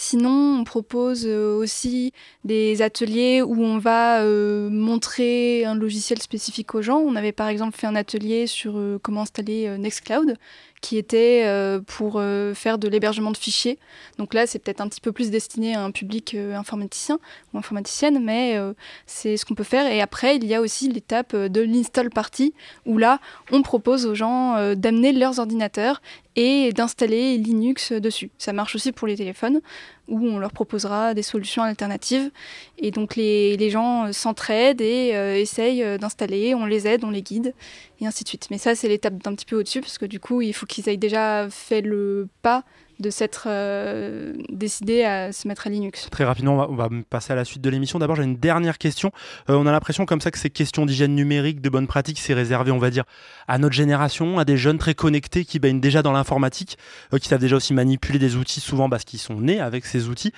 [0.00, 2.12] Sinon, on propose euh, aussi
[2.44, 6.98] des ateliers où on va euh, montrer un logiciel spécifique aux gens.
[6.98, 10.36] On avait par exemple fait un atelier sur euh, comment installer Nextcloud,
[10.80, 11.44] qui était
[11.86, 12.22] pour
[12.54, 13.78] faire de l'hébergement de fichiers.
[14.18, 17.18] Donc là, c'est peut-être un petit peu plus destiné à un public informaticien
[17.52, 18.58] ou informaticienne, mais
[19.06, 19.90] c'est ce qu'on peut faire.
[19.90, 22.54] Et après, il y a aussi l'étape de l'install party,
[22.86, 26.00] où là, on propose aux gens d'amener leurs ordinateurs
[26.36, 28.30] et d'installer Linux dessus.
[28.38, 29.60] Ça marche aussi pour les téléphones,
[30.08, 32.30] où on leur proposera des solutions alternatives.
[32.78, 37.54] Et donc les, gens s'entraident et euh, essayent d'installer, on les aide, on les guide,
[38.00, 38.48] et ainsi de suite.
[38.50, 40.88] Mais ça, c'est l'étape d'un petit peu au-dessus, parce que du coup, il faut qu'ils
[40.88, 42.64] aient déjà fait le pas
[43.00, 46.08] de s'être euh, décidé à se mettre à Linux.
[46.10, 47.98] Très rapidement, on va, passer à la suite de l'émission.
[47.98, 49.12] D'abord, j'ai une dernière question.
[49.48, 52.34] Euh, on a l'impression comme ça que ces questions d'hygiène numérique, de bonnes pratiques, c'est
[52.34, 53.04] réservé, on va dire,
[53.46, 56.76] à notre génération, à des jeunes très connectés qui baignent déjà dans l'informatique,
[57.12, 60.08] euh, qui savent déjà aussi manipuler des outils, souvent parce qu'ils sont nés avec ces
[60.08, 60.32] outils.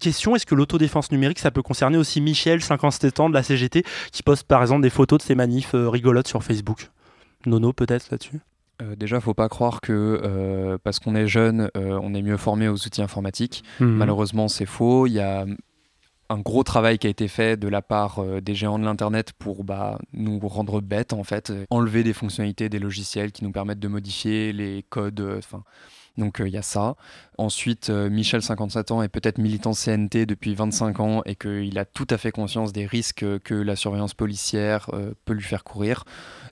[0.00, 3.84] question, est-ce que l'autodéfense numérique, ça peut concerner aussi Michel, 57 ans, de la CGT,
[4.10, 6.90] qui poste par exemple des photos de ses manifs rigolotes sur Facebook?
[7.46, 8.40] Nono peut-être là-dessus?
[8.80, 12.36] Euh, déjà, faut pas croire que euh, parce qu'on est jeune, euh, on est mieux
[12.36, 13.62] formé aux outils informatiques.
[13.80, 13.88] Mhm.
[13.88, 15.06] Malheureusement, c'est faux.
[15.06, 15.44] Il y a
[16.28, 19.64] un gros travail qui a été fait de la part des géants de l'internet pour
[19.64, 23.88] bah, nous rendre bêtes en fait, enlever des fonctionnalités des logiciels qui nous permettent de
[23.88, 25.20] modifier les codes.
[25.36, 25.62] Enfin,
[26.18, 26.96] donc il y a ça.
[27.38, 32.06] Ensuite, Michel, 57 ans, est peut-être militant CNT depuis 25 ans et qu'il a tout
[32.10, 34.90] à fait conscience des risques que la surveillance policière
[35.24, 36.04] peut lui faire courir.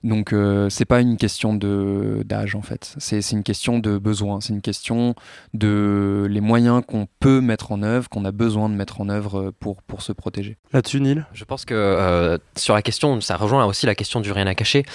[0.03, 4.41] Donc euh, c'est pas une question de d'âge en fait, c'est une question de besoin,
[4.41, 5.13] c'est une question
[5.53, 9.39] de les moyens qu'on peut mettre en œuvre, qu'on a besoin de mettre en œuvre
[9.39, 10.57] euh, pour, pour se protéger.
[10.73, 11.23] Là-dessus, Neil?
[11.33, 14.55] Je pense que euh, sur la question, ça rejoint aussi la question du rien à
[14.55, 14.85] cacher.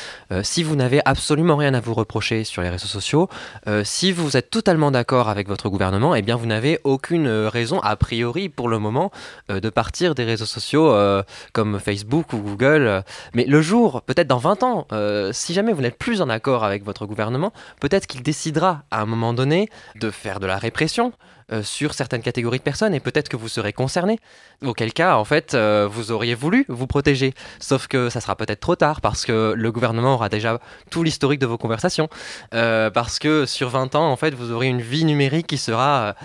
[0.42, 3.28] si vous n'avez absolument rien à vous reprocher sur les réseaux sociaux,
[3.84, 7.94] si vous êtes totalement d'accord avec votre gouvernement, eh bien vous n'avez aucune raison a
[7.96, 9.10] priori pour le moment
[9.50, 10.96] de partir des réseaux sociaux
[11.52, 13.02] comme Facebook ou Google.
[13.34, 16.64] Mais le jour, peut-être dans 20 ans, euh, si jamais vous n'êtes plus en accord
[16.64, 21.12] avec votre gouvernement, peut-être qu'il décidera à un moment donné de faire de la répression,
[21.52, 24.18] euh, sur certaines catégories de personnes et peut-être que vous serez concerné.
[24.64, 27.34] Auquel cas, en fait, euh, vous auriez voulu vous protéger.
[27.60, 30.58] Sauf que ça sera peut-être trop tard parce que le gouvernement aura déjà
[30.90, 32.08] tout l'historique de vos conversations.
[32.52, 36.16] Euh, parce que sur 20 ans, en fait, vous aurez une vie numérique qui sera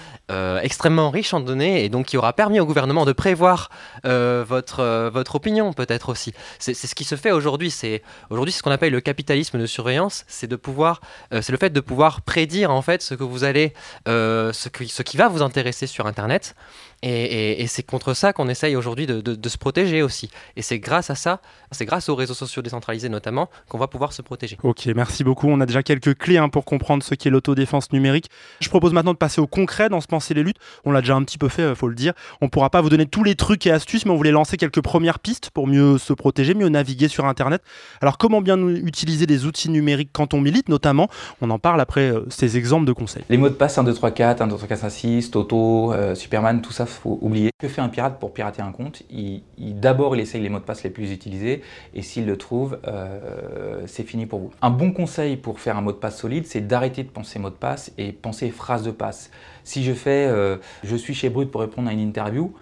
[0.64, 3.70] extrêmement riche en données et donc qui aura permis au gouvernement de prévoir
[4.06, 6.34] votre, votre opinion, peut-être aussi.
[6.58, 7.70] C'est ce qui se fait aujourd'hui.
[7.70, 10.24] C'est aujourd'hui ce qu'on appelle le capitalisme de surveillance.
[10.28, 13.74] C'est de pouvoir, c'est le fait de pouvoir prédire en fait ce que vous allez,
[14.06, 16.56] ce qui, ce qui qui va vous intéresser sur Internet.
[17.04, 20.30] Et, c'est contre ça qu'on essaye aujourd'hui de, se protéger aussi.
[20.56, 24.14] Et c'est grâce à ça, c'est grâce aux réseaux sociaux décentralisés notamment, qu'on va pouvoir
[24.14, 24.58] se protéger.
[24.64, 25.48] Ok, merci beaucoup.
[25.48, 28.30] On a déjà quelques clés hein, pour comprendre ce qu'est l'autodéfense numérique.
[28.60, 30.58] Je propose maintenant de passer au concret dans ce Penser les luttes.
[30.84, 32.12] On l'a déjà un petit peu fait, il euh, faut le dire.
[32.42, 34.58] On ne pourra pas vous donner tous les trucs et astuces, mais on voulait lancer
[34.58, 37.62] quelques premières pistes pour mieux se protéger, mieux naviguer sur Internet.
[38.02, 41.08] Alors comment bien utiliser les outils numériques quand on milite, notamment?
[41.40, 43.24] On en parle après euh, ces exemples de conseils.
[43.30, 45.94] Les mots de passe 1, 2, 3, 4, 1, 2, 3, 4, 5, 6, Toto,
[45.94, 47.52] euh, Superman, tout ça, faut oublier.
[47.60, 49.04] Que fait un pirate pour pirater un compte?
[49.12, 51.62] Il, D'abord, il essaye les mots de passe les plus utilisés
[51.94, 54.52] et s'il le trouve, euh, c'est fini pour vous.
[54.62, 57.50] Un bon conseil pour faire un mot de passe solide, c'est d'arrêter de penser mot
[57.50, 59.32] de passe et penser phrase de passe.
[59.64, 62.54] Si je fais euh, je suis chez Brut pour répondre à une interview,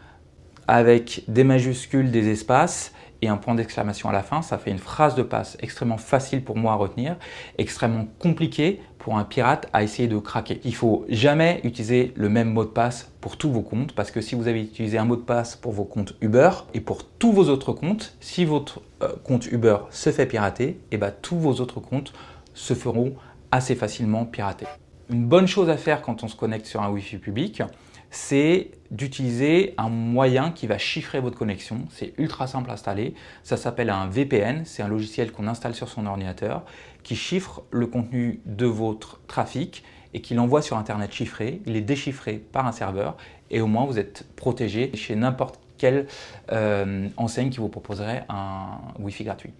[0.68, 4.80] avec des majuscules, des espaces, et un point d'exclamation à la fin, ça fait une
[4.80, 7.18] phrase de passe extrêmement facile pour moi à retenir,
[7.58, 10.62] extrêmement compliqué pour un pirate à essayer de craquer.
[10.64, 14.22] Il faut jamais utiliser le même mot de passe pour tous vos comptes parce que
[14.22, 17.32] si vous avez utilisé un mot de passe pour vos comptes Uber et pour tous
[17.32, 21.38] vos autres comptes, si votre euh, compte Uber se fait pirater, et eh ben, tous
[21.38, 22.14] vos autres comptes
[22.54, 23.16] se feront
[23.52, 24.68] assez facilement pirater.
[25.10, 27.64] Une bonne chose à faire quand on se connecte sur un Wi-Fi public,
[28.12, 31.86] c'est d'utiliser un moyen qui va chiffrer votre connexion.
[31.90, 33.16] C'est ultra simple à installer.
[33.44, 34.66] Ça s'appelle un VPN.
[34.66, 36.64] C'est un logiciel qu'on installe sur son ordinateur
[37.02, 41.62] qui chiffre le contenu de votre trafic et qui l'envoie sur Internet chiffré.
[41.66, 43.18] Il est déchiffré par un serveur
[43.50, 46.06] et au moins vous êtes protégé chez n'importe quelle
[46.52, 49.54] euh, enseigne qui vous proposerait un Wi-Fi gratuit.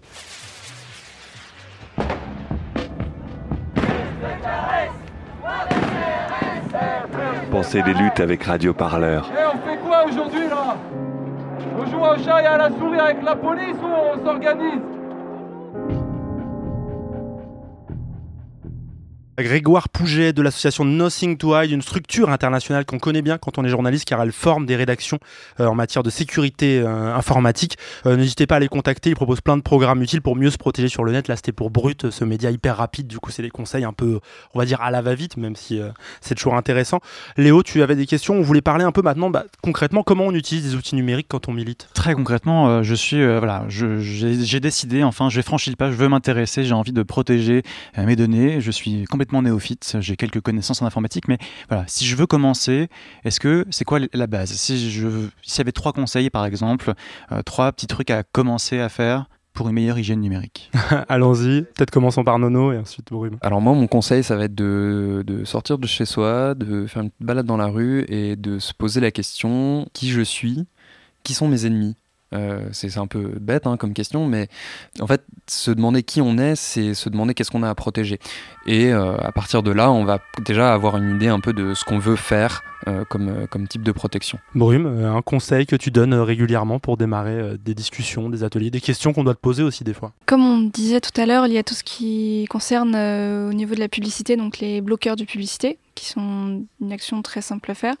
[7.94, 8.46] Luttes avec.
[8.46, 10.76] Et on fait quoi aujourd'hui là?
[11.78, 14.99] On joue au chat et à la souris avec la police ou on s'organise?
[19.42, 23.64] Grégoire Pouget de l'association Nothing to Hide, une structure internationale qu'on connaît bien quand on
[23.64, 25.18] est journaliste car elle forme des rédactions
[25.60, 27.78] euh, en matière de sécurité euh, informatique.
[28.06, 30.58] Euh, n'hésitez pas à les contacter, ils proposent plein de programmes utiles pour mieux se
[30.58, 31.28] protéger sur le net.
[31.28, 34.20] Là c'était pour Brut, ce média hyper rapide, du coup c'est des conseils un peu,
[34.54, 35.80] on va dire à la va-vite, même si
[36.20, 37.00] c'est toujours intéressant.
[37.36, 40.34] Léo, tu avais des questions, on voulait parler un peu maintenant bah, concrètement comment on
[40.34, 41.88] utilise des outils numériques quand on milite?
[41.94, 46.64] Très concrètement, je suis, voilà, j'ai décidé, enfin j'ai franchi le pas, je veux m'intéresser,
[46.64, 47.62] j'ai envie de protéger
[47.96, 51.38] mes données, je suis complètement néophyte, j'ai quelques connaissances en informatique, mais
[51.68, 52.88] voilà, si je veux commencer,
[53.24, 54.50] est-ce que c'est quoi la base?
[54.52, 55.08] Si je,
[55.42, 56.92] s'il y avait trois conseils, par exemple,
[57.32, 60.70] euh, trois petits trucs à commencer à faire pour une meilleure hygiène numérique.
[61.08, 63.38] Allons-y, peut-être commençons par Nono et ensuite Brume.
[63.42, 67.02] Alors moi, mon conseil, ça va être de, de, sortir de chez soi, de faire
[67.02, 70.66] une balade dans la rue et de se poser la question qui je suis,
[71.24, 71.96] qui sont mes ennemis?
[72.32, 74.48] Euh, c'est un peu bête hein, comme question, mais
[75.00, 78.18] en fait, se demander qui on est, c'est se demander qu'est-ce qu'on a à protéger.
[78.66, 81.74] Et euh, à partir de là, on va déjà avoir une idée un peu de
[81.74, 84.38] ce qu'on veut faire euh, comme, comme type de protection.
[84.54, 89.12] Brume, un conseil que tu donnes régulièrement pour démarrer des discussions, des ateliers, des questions
[89.12, 91.58] qu'on doit te poser aussi des fois Comme on disait tout à l'heure, il y
[91.58, 95.78] a tout ce qui concerne au niveau de la publicité, donc les bloqueurs de publicité
[96.00, 97.94] qui sont une action très simple à faire.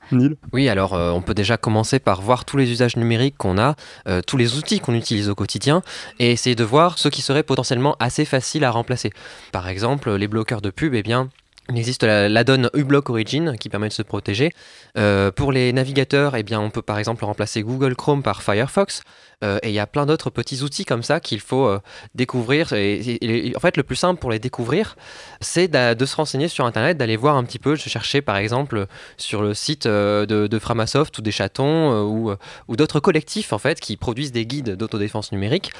[0.54, 3.76] Oui, alors euh, on peut déjà commencer par voir tous les usages numériques qu'on a,
[4.08, 5.82] euh, tous les outils qu'on utilise au quotidien,
[6.18, 9.12] et essayer de voir ce qui serait potentiellement assez facile à remplacer.
[9.52, 11.28] Par exemple, les bloqueurs de pub, eh bien,
[11.68, 14.52] il existe l'add-on uBlock Origin qui permet de se protéger.
[14.98, 19.02] Euh, pour les navigateurs, eh bien, on peut par exemple remplacer Google Chrome par Firefox.
[19.42, 21.80] Euh, et il y a plein d'autres petits outils comme ça qu'il faut euh,
[22.14, 22.72] découvrir.
[22.72, 24.96] En fait, le plus simple pour les découvrir,
[25.40, 28.86] c'est de, se renseigner sur Internet, d'aller voir un petit peu, de chercher par exemple
[29.16, 32.34] sur le site de, Framasoft ou des chatons ou,
[32.68, 35.72] ou d'autres collectifs en fait qui produisent des guides d'autodéfense numérique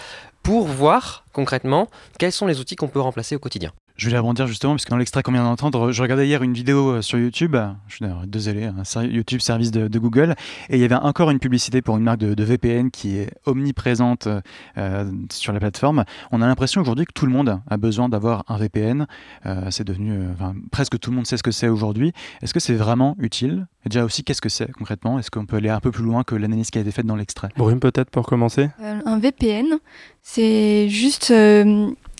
[0.43, 1.89] pour voir concrètement
[2.19, 3.73] quels sont les outils qu'on peut remplacer au quotidien.
[4.01, 6.89] Je voulais rebondir justement, puisque dans l'extrait qu'on vient d'entendre, je regardais hier une vidéo
[6.89, 7.55] euh, sur YouTube,
[7.87, 10.37] je suis désolé, un YouTube service de, Google,
[10.71, 14.27] et il y avait encore une publicité pour une marque de, VPN qui est omniprésente
[14.79, 16.05] euh, sur la plateforme.
[16.33, 19.07] On a l'impression aujourd'hui que tout le monde a besoin d'avoir un VPN.
[19.45, 20.29] Euh, c'est devenu,
[20.73, 22.15] presque tout le monde sait ce que c'est aujourd'hui.
[22.41, 23.67] Est-ce que c'est vraiment utile?
[23.85, 25.19] Et déjà aussi, qu'est-ce que c'est concrètement?
[25.19, 27.17] Est-ce qu'on peut aller un peu plus loin que l'analyse qui a été faite dans
[27.17, 27.51] l'extrait?
[27.59, 28.71] Brume peut-être pour commencer?
[28.81, 29.79] Un VPN,
[30.23, 31.31] c'est juste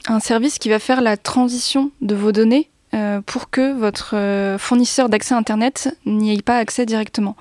[0.09, 4.59] un service qui va faire la transition de vos données euh, pour que votre euh,
[4.59, 7.37] fournisseur d'accès Internet n'y ait pas accès directement.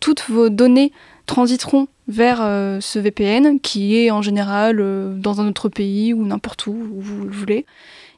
[0.00, 0.92] Toutes vos données
[1.26, 4.76] transiteront vers euh, ce VPN qui est en général
[5.18, 7.66] dans un autre pays ou n'importe où où vous le voulez.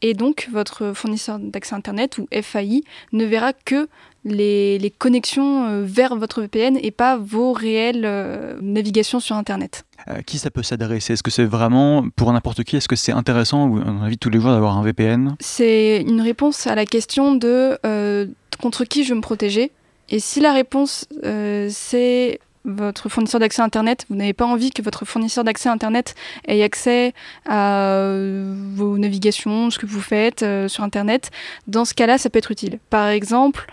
[0.02, 3.88] Et donc votre fournisseur d'accès Internet ou FAI ne verra que
[4.26, 9.84] les, connexions euh, vers votre VPN et pas vos réelles euh, navigations sur Internet.
[10.06, 11.14] À qui ça peut s'adresser?
[11.14, 14.30] Est-ce que c'est vraiment pour n'importe qui Est-ce que c'est intéressant ou on invite tous
[14.30, 18.26] les jours d'avoir un VPN C'est une réponse à la question de euh,
[18.60, 19.70] contre qui je veux me protéger
[20.08, 24.82] Et si la réponse euh, c'est votre fournisseur d'accès Internet, vous n'avez pas envie que
[24.82, 26.14] votre fournisseur d'accès Internet
[26.46, 27.14] ait accès
[27.46, 31.30] à euh, vos navigations, ce que vous faites euh, sur Internet,
[31.66, 32.78] dans ce cas-là, ça peut être utile.
[32.90, 33.66] Par exemple,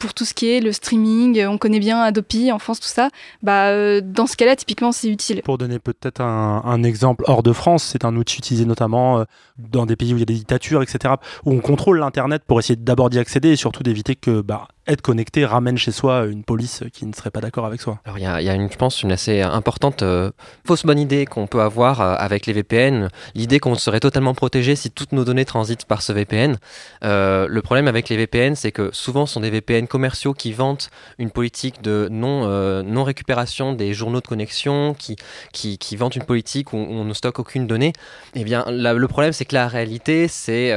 [0.00, 3.10] pour tout ce qui est le streaming, on connaît bien Adopi en France, tout ça,
[3.42, 5.42] bah, euh, dans ce cas-là, typiquement, c'est utile.
[5.42, 9.24] Pour donner peut-être un, un, exemple hors de France, c'est un outil utilisé notamment
[9.58, 12.58] dans des pays où il y a des dictatures, etc., où on contrôle l'Internet pour
[12.58, 16.44] essayer d'abord d'y accéder et surtout d'éviter que bah, être connecté ramène chez soi une
[16.44, 18.00] police qui ne serait pas d'accord avec soi.
[18.04, 20.30] Alors il y a, je pense, une assez importante euh,
[20.66, 24.76] fausse bonne idée qu'on peut avoir euh, avec les VPN, l'idée qu'on serait totalement protégé
[24.76, 26.58] si toutes nos données transitent par ce VPN.
[27.04, 30.52] Euh, le problème avec les VPN, c'est que souvent ce sont des VPN commerciaux qui
[30.52, 32.48] vantent une politique de non,
[32.82, 35.16] non récupération des journaux de connexion, qui,
[35.52, 37.92] qui, qui vantent une politique où on ne stocke aucune donnée.
[38.34, 40.72] Eh bien, le problème, c'est que la réalité, c'est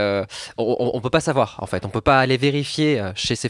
[0.58, 3.50] on, on peut pas savoir en fait, on peut pas aller vérifier chez ces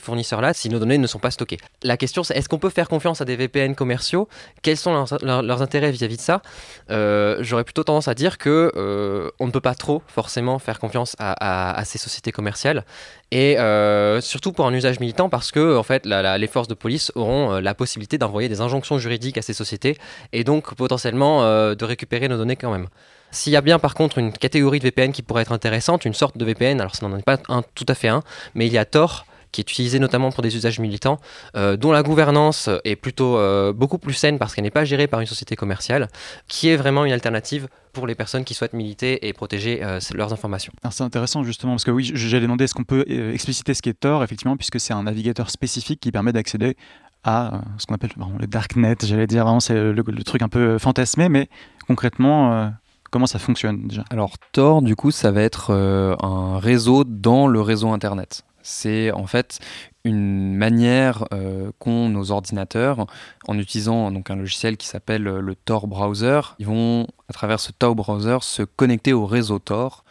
[0.54, 1.58] si nos données ne sont pas stockées.
[1.84, 4.28] La question, c'est est-ce qu'on peut faire confiance à des VPN commerciaux?
[4.62, 6.42] Quels sont leurs, intérêts vis-à-vis -vis de ça?
[6.90, 10.80] Euh, J'aurais plutôt tendance à dire que euh, on ne peut pas trop forcément faire
[10.80, 12.86] confiance à, ces sociétés commerciales
[13.32, 17.12] et euh, surtout pour un usage militant parce que en fait les forces de police
[17.16, 19.98] auront la possibilité d'envoyer des injonctions juridiques à ces sociétés
[20.32, 22.88] et donc potentiellement de récupérer nos données quand même.
[23.32, 26.14] S'il y a bien par contre une catégorie de VPN qui pourrait être intéressante, une
[26.14, 27.38] sorte de VPN, alors ça n'en est pas
[27.74, 28.22] tout à fait un,
[28.54, 31.18] mais il y a Tor qui est utilisé notamment pour des usages militants,
[31.56, 35.08] euh, dont la gouvernance est plutôt euh, beaucoup plus saine parce qu'elle n'est pas gérée
[35.08, 36.10] par une société commerciale,
[36.50, 40.34] qui est vraiment une alternative pour les personnes qui souhaitent militer et protéger euh, leurs
[40.34, 40.74] informations.
[40.92, 44.00] C'est intéressant justement parce que oui, j'allais demander est-ce qu'on peut expliciter ce qui est
[44.00, 46.76] Tor, effectivement, puisque c'est un navigateur spécifique qui permet d'accéder
[47.24, 50.50] à ce qu'on appelle vraiment, le darknet, j'allais dire, vraiment c'est le, le, truc un
[50.50, 51.48] peu fantasmé, mais
[51.88, 52.70] concrètement euh,
[53.12, 54.04] comment ça fonctionne déjà?
[54.10, 58.44] Alors Tor, du coup, ça va être euh, un réseau dans le réseau Internet.
[58.64, 59.60] C'est en fait
[60.04, 63.06] une manière euh, qu'ont nos ordinateurs
[63.48, 66.42] en utilisant donc un logiciel qui s'appelle le Tor browser.
[66.60, 70.04] Ils vont à travers ce Tor browser se connecter au réseau Tor.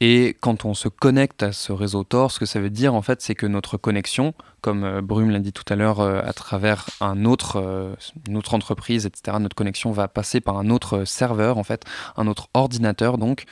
[0.00, 3.02] Et quand on se connecte à ce réseau Tor, ce que ça veut dire en
[3.02, 6.32] fait, c'est que notre connexion, comme euh, Brume l'a dit tout à l'heure, euh, à
[6.32, 7.94] travers un autre, euh,
[8.28, 11.84] une autre entreprise, etc., notre connexion va passer par un autre serveur, en fait,
[12.16, 13.44] un autre ordinateur, donc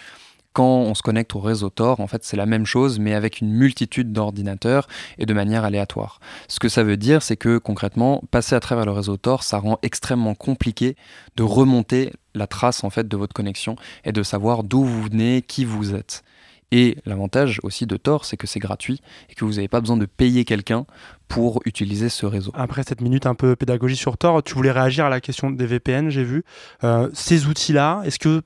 [0.52, 3.40] quand on se connecte au réseau Tor, en fait, c'est la même chose, mais avec
[3.40, 4.86] une multitude d'ordinateurs
[5.18, 6.20] et de manière aléatoire.
[6.48, 9.58] Ce que ça veut dire, c'est que concrètement, passer à travers le réseau Tor, ça
[9.58, 10.96] rend extrêmement compliqué
[11.36, 15.42] de remonter la trace en fait de votre connexion et de savoir d'où vous venez,
[15.42, 16.22] qui vous êtes.
[16.72, 19.98] Et l'avantage aussi de Tor, c'est que c'est gratuit et que vous n'avez pas besoin
[19.98, 20.86] de payer quelqu'un
[21.28, 22.50] pour utiliser ce réseau.
[22.54, 25.66] Après cette minute un peu pédagogie sur Tor, tu voulais réagir à la question des
[25.66, 26.44] VPN, j'ai vu.
[26.82, 28.40] Euh, ces outils-là, est-ce que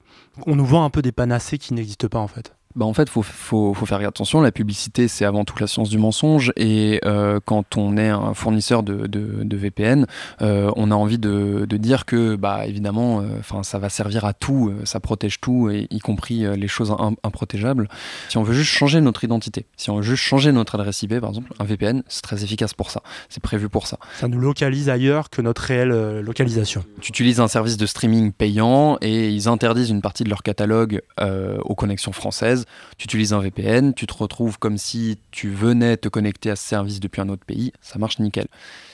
[0.45, 2.56] on nous vend un peu des panacées qui n'existent pas en fait?
[2.77, 4.43] Bah en fait, il faut, faut, faut, faire attention.
[4.43, 6.53] La publicité, c'est avant tout la science du mensonge.
[6.57, 10.07] Et euh, quand on est un fournisseur de, de, de VPN,
[10.43, 14.27] euh, on a envie de, de, dire que, bah, évidemment, enfin, euh, ça va servir
[14.27, 17.89] à tout, ça protège tout, et, y compris les choses improtégeables.
[18.29, 21.19] Si on veut juste changer notre identité, si on veut juste changer notre adresse IP,
[21.19, 23.03] par exemple, un VPN, c'est très efficace pour ça.
[23.31, 23.99] C'est prévu pour ça.
[24.21, 26.85] Ça nous localise ailleurs que notre réelle localisation.
[27.01, 31.01] Tu utilises un service de streaming payant et ils interdisent une partie de leur catalogue
[31.19, 32.66] aux connexions françaises
[32.99, 36.67] tu utilises un VPN, tu te retrouves comme si tu venais te connecter à ce
[36.67, 38.47] service depuis un autre pays, ça marche nickel.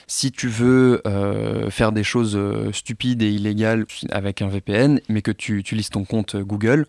[0.07, 5.21] Si tu veux euh, faire des choses euh, stupides et illégales avec un VPN, mais
[5.21, 6.85] que tu utilises ton compte Google,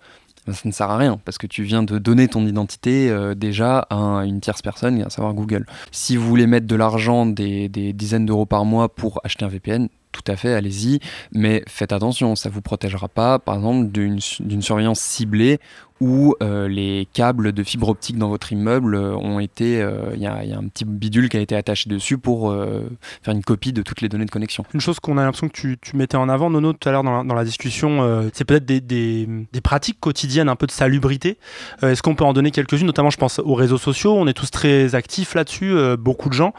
[0.47, 3.35] ben, ça ne sert à rien parce que tu viens de donner ton identité euh,
[3.35, 5.65] déjà à un, une tierce personne, à savoir Google.
[5.91, 9.49] Si vous voulez mettre de l'argent, des, des dizaines d'euros par mois pour acheter un
[9.49, 11.01] VPN, tout à fait, allez-y,
[11.33, 15.59] mais faites attention, ça vous protégera pas, par exemple, d'une surveillance ciblée
[16.05, 20.21] où euh, les câbles de fibre optique dans votre immeuble ont été, il euh, y,
[20.21, 22.83] y, a un petit bidule qui a été attaché dessus pour euh,
[23.23, 24.67] faire une copie de toutes les données de connexion.
[24.75, 27.05] Une chose qu'on a l'impression que tu, tu, mettais en avant, Nono, tout à l'heure
[27.05, 30.73] dans, dans, la discussion, euh, c'est peut-être des, des, des, pratiques quotidiennes, un peu de
[30.73, 31.39] salubrité.
[31.83, 32.87] Euh, est-ce qu'on peut en donner quelques-unes?
[32.87, 34.15] Notamment, je pense aux réseaux sociaux.
[34.15, 36.53] On est tous très actifs là-dessus, beaucoup de gens.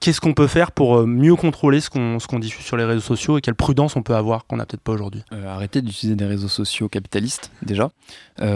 [0.00, 3.38] Qu'est-ce qu'on peut faire pour mieux contrôler ce qu'on qu diffuse sur les réseaux sociaux
[3.38, 5.22] et quelle prudence on peut avoir qu'on n'a peut-être pas aujourd'hui?
[5.46, 7.90] Arrêtez d'utiliser des réseaux sociaux capitalistes, déjà.
[8.40, 8.47] Euh,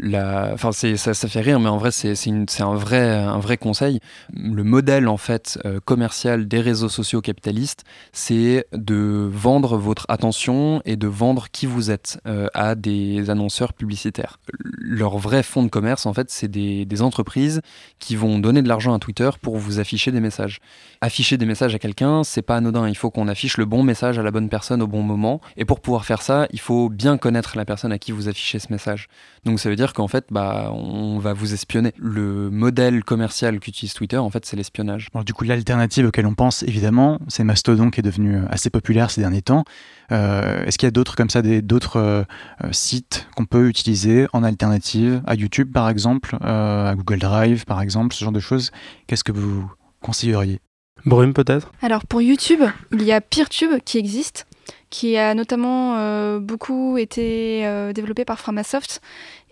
[0.00, 2.14] la, enfin c'est ça, fait rire, mais en vrai c'est
[2.60, 4.00] un vrai un vrai conseil.
[4.32, 10.82] Le modèle en fait euh, commercial des réseaux sociaux capitalistes, c'est de vendre votre attention
[10.84, 14.38] et de vendre qui vous êtes euh, à des annonceurs publicitaires.
[14.78, 17.60] Leur vrai fonds de commerce en fait, c'est des, des entreprises
[17.98, 20.60] qui vont donner de l'argent à Twitter pour vous afficher des messages.
[21.00, 22.88] Afficher des messages à quelqu'un, c'est pas anodin.
[22.88, 25.40] Il faut qu'on affiche le bon message à la bonne personne au bon moment.
[25.56, 28.58] Et pour pouvoir faire ça, il faut bien connaître la personne à qui vous affichez
[28.58, 29.08] ce message.
[29.44, 31.92] Donc ça veut dire qu'en fait, bah, on va vous espionner.
[31.96, 35.08] Le modèle commercial qu'utilise Twitter, en fait, c'est l'espionnage.
[35.26, 39.20] du coup, l'alternative auquel on pense, évidemment, c'est Mastodon qui est devenu assez populaire ces
[39.20, 39.64] derniers temps.
[40.12, 42.24] Euh, est-ce qu'il y a d'autres comme ça, d'autres euh,
[42.72, 47.80] sites qu'on peut utiliser en alternative à YouTube, par exemple, euh, à Google Drive, par
[47.80, 48.70] exemple, ce genre de choses?
[49.06, 49.70] Qu'est-ce que vous
[50.00, 50.60] conseilleriez?
[51.06, 51.70] Brume peut-être?
[51.82, 52.62] Alors pour YouTube,
[52.92, 54.46] il y a PeerTube qui existe,
[54.94, 59.00] qui a notamment euh, beaucoup été euh, développé par Framasoft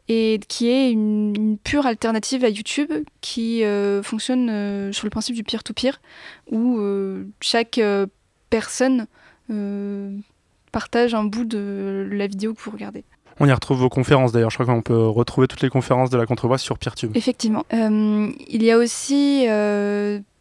[0.06, 5.42] et qui est une, pure alternative à YouTube qui euh, fonctionne sur le principe du
[5.42, 6.00] peer-to-peer,
[6.52, 6.78] où
[7.40, 7.80] chaque
[8.50, 9.08] personne
[10.70, 13.02] partage un bout de la vidéo que vous regardez.
[13.40, 14.50] On y retrouve vos conférences d'ailleurs.
[14.50, 17.16] Je crois qu'on peut retrouver toutes les conférences de la contrevoix sur PeerTube.
[17.16, 17.64] Effectivement.
[17.72, 19.46] il y a aussi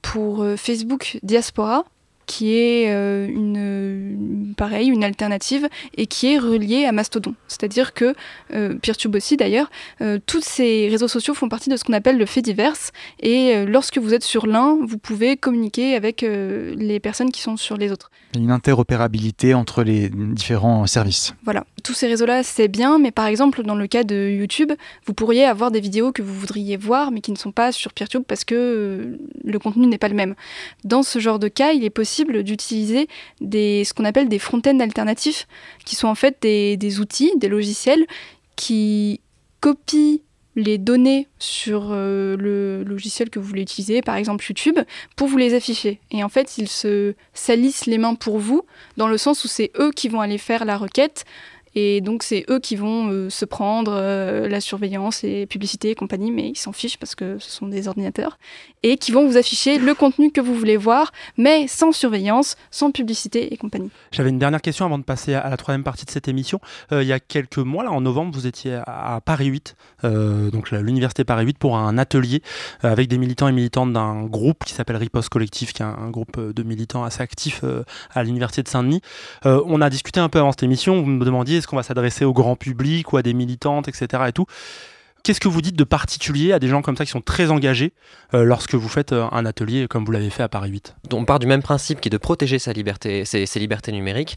[0.04, 1.86] pour Facebook Diaspora,
[2.32, 5.68] qui est euh, une, pareil, une alternative
[5.98, 7.36] et qui est reliée à Mastodon.
[7.50, 8.16] C'est-à-dire que,
[8.54, 9.70] euh, PeerTube aussi d'ailleurs,
[10.00, 12.78] euh, tous ces réseaux sociaux font partie de ce qu'on appelle le fait divers
[13.20, 17.76] et lorsque vous êtes sur l'un, vous pouvez communiquer avec les personnes qui sont sur
[17.76, 18.10] les autres.
[18.36, 21.34] Une interopérabilité entre les différents services.
[21.44, 24.72] Voilà, tous ces réseaux-là, c'est bien, mais par exemple, dans le cas de YouTube,
[25.06, 27.94] vous pourriez avoir des vidéos que vous voudriez voir, mais qui ne sont pas sur
[27.94, 30.36] PeerTube parce que le contenu n'est pas le même.
[30.84, 33.08] Dans ce genre de cas, il est possible d'utiliser
[33.42, 35.48] ce qu'on appelle des front-end alternatifs,
[35.86, 38.06] qui sont en fait des, des outils, des logiciels
[38.56, 39.22] qui
[39.60, 40.20] copient
[40.56, 44.80] les données sur euh, le logiciel que vous voulez utiliser, par exemple YouTube,
[45.16, 46.02] pour vous les afficher.
[46.12, 48.64] Et en fait, ils se salissent les mains pour vous,
[48.98, 51.26] dans le sens où c'est eux qui vont aller faire la requête
[51.74, 55.96] et donc, c'est eux qui vont euh, se prendre euh, la surveillance et publicité et
[55.96, 58.38] compagnie, mais ils s'en fichent parce que ce sont des ordinateurs.
[58.84, 62.92] Et qui vont vous afficher le contenu que vous voulez voir, mais sans surveillance, sans
[62.92, 63.90] publicité et compagnie.
[64.12, 66.60] J'avais une dernière question avant de passer à la troisième partie de cette émission.
[66.92, 70.72] Euh, il y a quelques mois, là, en novembre, vous étiez à Paris 8, donc
[70.72, 72.42] l'université Paris 8, pour un atelier
[72.82, 76.40] avec des militants et militantes d'un groupe qui s'appelle Riposte Collectif, qui est un, groupe
[76.40, 77.64] de militants assez actifs
[78.14, 79.02] à l'université de Saint-Denis.
[79.46, 82.26] on a discuté un peu avant cette émission, vous me demandiez est-ce qu'on va s'adresser
[82.26, 84.24] au grand public ou à des militantes, etc.
[84.28, 84.46] Et tout?
[85.24, 87.94] Qu'est-ce que vous dites de particulier à des gens comme ça qui sont très engagés
[88.34, 91.26] euh, lorsque vous faites euh, un atelier comme vous l'avez fait à Paris 8 On
[91.26, 94.36] part du même principe qui est de protéger sa liberté, ses libertés numériques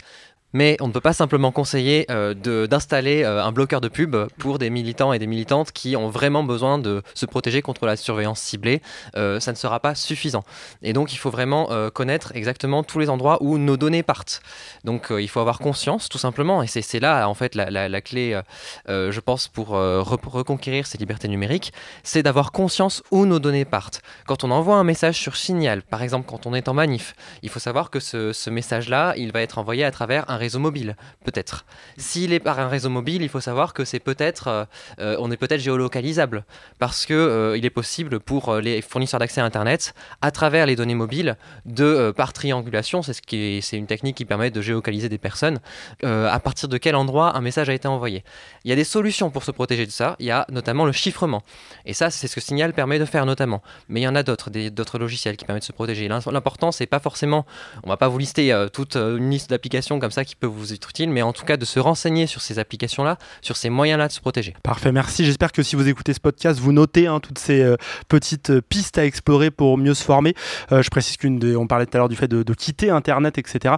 [0.55, 2.32] mais on ne peut pas simplement conseiller euh,
[2.66, 6.44] d'installer euh, un bloqueur de pub pour des militants et des militantes qui ont vraiment
[6.44, 8.80] besoin de se protéger contre la surveillance ciblée.
[9.16, 10.44] Euh, ça ne sera pas suffisant.
[10.82, 14.40] Et donc il faut vraiment connaître exactement tous les endroits où nos données partent.
[14.84, 18.40] Donc il faut avoir conscience tout simplement, et c'est là en fait la, clé,
[18.86, 21.72] je pense, pour reconquérir ces libertés numériques,
[22.05, 24.02] c'est d'avoir conscience où nos données partent.
[24.26, 27.48] Quand on envoie un message sur Signal, par exemple quand on est en manif, il
[27.48, 30.95] faut savoir que ce, ce message-là, il va être envoyé à travers un réseau mobile,
[31.24, 31.64] peut-être.
[31.97, 34.64] S'il est par un réseau mobile, il faut savoir que c'est peut-être, euh,
[35.01, 36.45] euh, on est peut-être géolocalisable,
[36.78, 40.76] parce que euh, il est possible pour les fournisseurs d'accès à Internet, à travers les
[40.76, 45.09] données mobiles, de par triangulation, c'est ce qui c'est une technique qui permet de géolocaliser
[45.09, 45.59] des personnes,
[46.03, 48.22] à partir de quel endroit un message a été envoyé.
[48.64, 50.16] Il y a des solutions pour se protéger de ça.
[50.18, 51.42] Il y a notamment le chiffrement,
[51.86, 53.62] et ça, c'est ce que Signal permet de faire notamment.
[53.88, 56.07] Mais il y en a d'autres, d'autres logiciels qui permettent de se protéger.
[56.09, 57.47] L'important, c'est pas forcément,
[57.84, 60.89] on va pas vous lister toute une liste d'applications comme ça qui peut vous être
[60.89, 64.12] utile, mais en tout cas de se renseigner sur ces applications-là, sur ces moyens-là de
[64.12, 64.55] se protéger.
[64.62, 65.24] Parfait, merci.
[65.24, 67.76] J'espère que si vous écoutez ce podcast, vous notez hein, toutes ces euh,
[68.09, 70.35] petites euh, pistes à explorer pour mieux se former.
[70.72, 73.74] Euh, je précise qu'une on parlait tout à l'heure du fait de, quitter Internet, etc.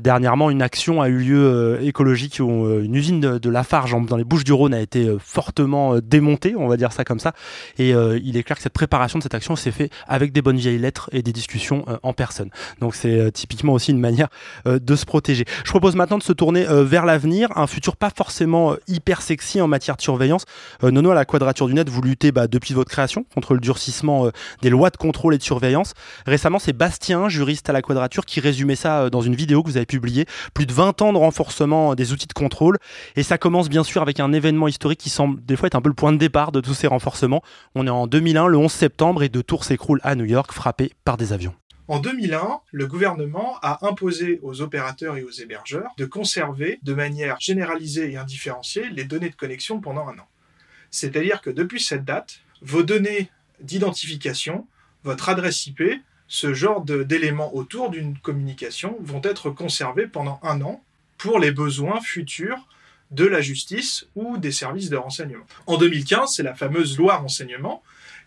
[0.00, 4.72] dernièrement, une action a eu lieu écologique où une usine de, Lafarge dans les Bouches-du-Rhône
[4.72, 7.32] a été fortement démontée, on va dire ça comme ça.
[7.78, 10.56] Et il est clair que cette préparation de cette action s'est fait avec des bonnes
[10.56, 12.50] vieilles lettres et des discussions en personne.
[12.80, 14.28] Donc c'est typiquement aussi une manière
[14.64, 15.44] de se protéger.
[15.64, 19.22] Je propose maintenant de se tourner euh, vers l'avenir, un futur pas forcément euh, hyper
[19.22, 20.44] sexy en matière de surveillance.
[20.82, 23.60] Euh, Nono, à la Quadrature du Net, vous luttez bah, depuis votre création contre le
[23.60, 24.28] durcissement
[24.60, 25.94] des lois de contrôle et de surveillance.
[26.26, 29.76] Récemment, c'est Bastien, juriste à la Quadrature, qui résumait ça dans une vidéo que vous
[29.76, 30.26] avez publiée.
[30.54, 32.78] Plus de 20 ans de renforcement des outils de contrôle.
[33.16, 35.82] Et ça commence bien sûr avec un événement historique qui semble des fois être un
[35.82, 37.42] peu le point de départ de tous ces renforcements.
[37.74, 40.92] On est en 2001, le 11 septembre, et deux tours s'écroulent à New York, frappées
[41.04, 41.54] par des avions.
[41.92, 47.36] En 2001, le gouvernement a imposé aux opérateurs et aux hébergeurs de conserver de manière
[47.38, 50.26] généralisée et indifférenciée les données de connexion pendant un an.
[50.90, 53.30] C'est-à-dire que depuis cette date, vos données
[53.60, 54.66] d'identification,
[55.04, 55.82] votre adresse IP,
[56.28, 60.82] ce genre d'éléments autour d'une communication vont être conservés pendant un an
[61.18, 62.68] pour les besoins futurs
[63.10, 65.44] de la justice ou des services de renseignement.
[65.66, 67.82] En 2015, c'est la fameuse loi renseignement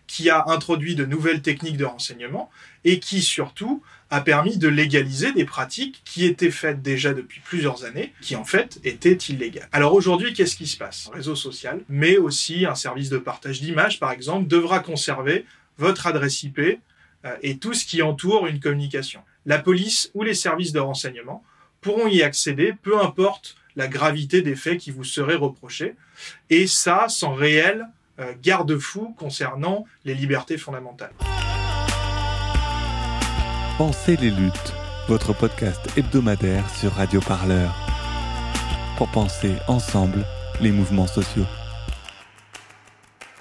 [0.06, 2.50] qui a introduit de nouvelles techniques de renseignement
[2.84, 7.84] et qui surtout a permis de légaliser des pratiques qui étaient faites déjà depuis plusieurs
[7.84, 9.68] années, qui en fait étaient illégales.
[9.72, 11.08] Alors aujourd'hui, qu'est-ce qui se passe?
[11.12, 15.44] Un réseau social, mais aussi un service de partage d'images, par exemple, devra conserver
[15.78, 19.20] votre adresse IP euh, et tout ce qui entoure une communication.
[19.44, 21.42] La police ou les services de renseignement
[21.80, 25.94] pourront y accéder, peu importe la gravité des faits qui vous seraient reprochés,
[26.48, 27.86] et ça sans réel
[28.18, 31.12] euh, garde-fou concernant les libertés fondamentales.
[33.78, 34.72] Pensez les luttes,
[35.08, 37.74] votre podcast hebdomadaire sur Radio Parleur.
[38.96, 40.24] Pour penser ensemble
[40.62, 41.44] les mouvements sociaux.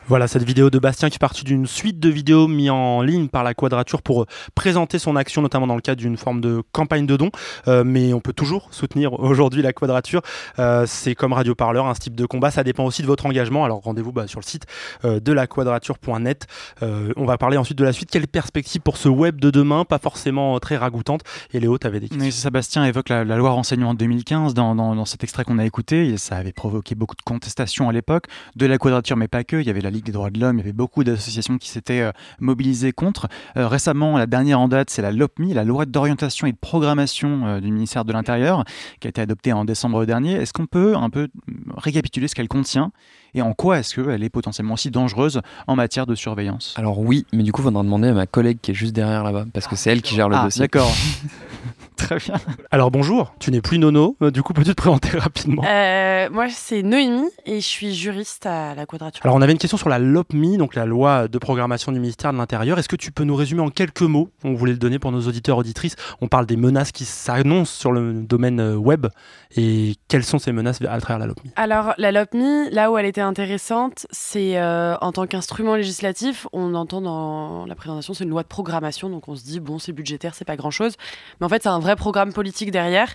[0.08, 3.28] Voilà cette vidéo de Bastien qui est partie d'une suite de vidéos mis en ligne
[3.28, 6.62] par la Quadrature pour euh, présenter son action, notamment dans le cadre d'une forme de
[6.74, 7.32] campagne de dons.
[7.68, 10.22] Euh, mais on peut toujours soutenir aujourd'hui la Quadrature.
[10.60, 12.52] Euh, c'est comme Radio Parleur, un type de combat.
[12.52, 13.66] Ça dépend aussi de votre engagement.
[13.66, 14.68] Alors rendez-vous bah, sur le site
[15.04, 16.46] de la quadrature.net.
[16.84, 18.12] on va parler ensuite de la suite.
[18.12, 19.86] Quelle perspective pour ce web de demain?
[19.86, 21.22] Pas forcément très ragoûtante.
[21.52, 22.30] Et Léo, tu avais des questions.
[22.30, 26.16] Sébastien évoque la, loi renseignement en 2015 dans, cet extrait qu'on a écouté.
[26.18, 28.26] Ça avait provoqué beaucoup de contestations à l'époque
[28.56, 29.56] de la Quadrature, mais pas que.
[29.56, 31.70] Il y avait la Ligue des droits de l'homme, il y avait beaucoup d'associations qui
[31.70, 33.28] s'étaient euh, mobilisées contre.
[33.56, 37.48] Euh, récemment, la dernière en date, c'est la LOPMI, la loi d'orientation et de programmation
[37.48, 38.66] euh, du ministère de l'Intérieur,
[39.00, 40.34] qui a été adoptée en décembre dernier.
[40.34, 41.30] Est-ce qu'on peut un peu
[41.78, 42.92] récapituler ce qu'elle contient
[43.34, 46.74] et en quoi est-ce qu'elle est potentiellement aussi dangereuse en matière de surveillance?
[46.78, 49.24] Alors oui, mais du coup, il faudra demander à ma collègue qui est juste derrière
[49.24, 50.62] là-bas, parce que c'est elle qui gère le ah, dossier.
[50.62, 50.92] D'accord.
[52.06, 52.36] Très bien.
[52.72, 55.64] Alors bonjour, tu n'es plus Nono, du coup peux-tu te présenter rapidement?
[55.66, 59.22] Euh, Moi c'est Noémie et je suis juriste à la Quadrature.
[59.26, 62.34] Alors on avait une question sur la LOPMI, donc la loi de programmation du ministère
[62.34, 62.78] de l'Intérieur.
[62.78, 64.30] Est-ce que tu peux nous résumer en quelques mots?
[64.44, 65.96] On voulait le donner pour nos auditeurs auditrices.
[66.22, 69.08] On parle des menaces qui s'annoncent sur le domaine euh, web
[69.56, 73.06] et quelles sont ces menaces à travers la LOPMI Alors la LOPMI, là où elle
[73.06, 78.30] était intéressante, c'est euh, en tant qu'instrument législatif, on entend dans la présentation c'est une
[78.30, 80.96] loi de programmation, donc on se dit bon c'est budgétaire, c'est pas grand-chose,
[81.40, 83.14] mais en fait c'est un vrai programme politique derrière,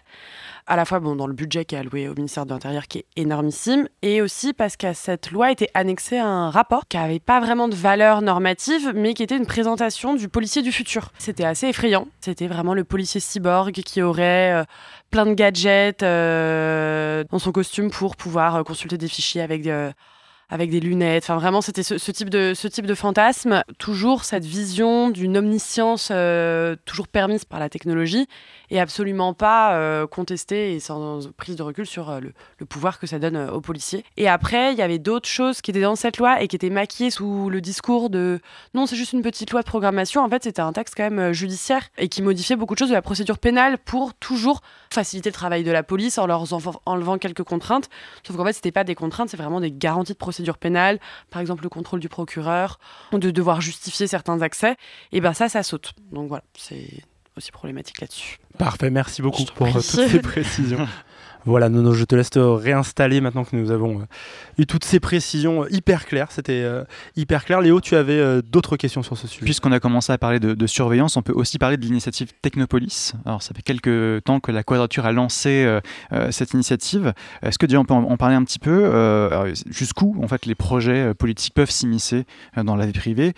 [0.68, 2.99] à la fois bon, dans le budget qui est alloué au ministère de l'Intérieur qui
[2.99, 7.41] est énormissime, et aussi parce qu'à cette loi était annexé un rapport qui n'avait pas
[7.41, 11.11] vraiment de valeur normative, mais qui était une présentation du policier du futur.
[11.18, 14.64] C'était assez effrayant, c'était vraiment le policier cyborg qui aurait euh,
[15.11, 19.68] plein de gadgets euh, dans son costume pour pouvoir euh, consulter des fichiers avec
[20.51, 21.24] avec des lunettes.
[21.24, 23.62] Enfin, vraiment, c'était ce, type de, fantasme.
[23.78, 26.12] Toujours cette vision d'une omniscience
[26.84, 28.26] toujours permise par la technologie
[28.70, 33.07] et absolument pas euh, contesté et sans prise de recul sur euh, le, pouvoir que
[33.07, 34.05] ça donne euh, aux policiers.
[34.16, 36.70] Et après, il y avait d'autres choses qui étaient dans cette loi et qui étaient
[36.70, 38.40] maquillées sous le discours de
[38.74, 40.22] non, c'est juste une petite loi de programmation.
[40.22, 42.94] En fait, c'était un texte quand même judiciaire et qui modifiait beaucoup de choses de
[42.94, 44.61] la procédure pénale pour toujours
[44.92, 46.44] faciliter le travail de la police en leur
[46.86, 47.88] enlevant quelques contraintes.
[48.26, 50.99] Sauf qu'en fait, c'était pas des contraintes, c'est vraiment des garanties de procédure pénale.
[51.30, 52.78] Par exemple, le contrôle du procureur,
[53.12, 54.76] de devoir justifier certains accès.
[55.12, 55.93] Et ben ça, ça saute.
[56.12, 56.88] Donc voilà, c'est
[57.36, 58.38] aussi problématique là-dessus.
[58.59, 60.86] Parfait, merci beaucoup pour toutes ces précisions.
[61.47, 64.05] Voilà, Nono, je te laisse te réinstaller maintenant que nous avons euh,
[64.59, 66.30] eu toutes ces précisions hyper claires.
[66.30, 66.84] C'était euh,
[67.16, 67.61] hyper clair.
[67.61, 70.66] Léo, tu avais euh, d'autres questions sur ce sujet Puisqu'on a commencé à parler de,
[70.66, 73.14] surveillance, on peut aussi parler de l'initiative Technopolis.
[73.24, 75.80] Alors, ça fait quelques temps que la Quadrature a lancé
[76.30, 77.12] cette initiative.
[77.43, 78.91] Est-ce que déjà on peut en, parler un petit peu
[79.66, 82.24] Jusqu'où, en fait, les projets politiques peuvent s'immiscer
[82.57, 83.34] dans la vie privée?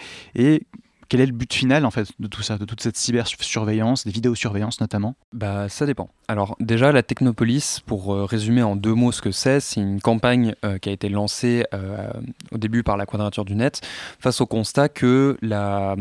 [1.12, 4.10] Quel est le but final en fait de tout ça, de toute cette cybersurveillance, des
[4.10, 5.14] vidéosurveillances notamment?
[5.34, 6.08] Bah ça dépend.
[6.26, 10.00] Alors déjà la Technopolis, pour euh, résumer en deux mots ce que c'est, c'est une
[10.00, 12.10] campagne euh, qui a été lancée euh,
[12.50, 13.82] au début par la Quadrature du Net
[14.20, 15.96] face au constat que la,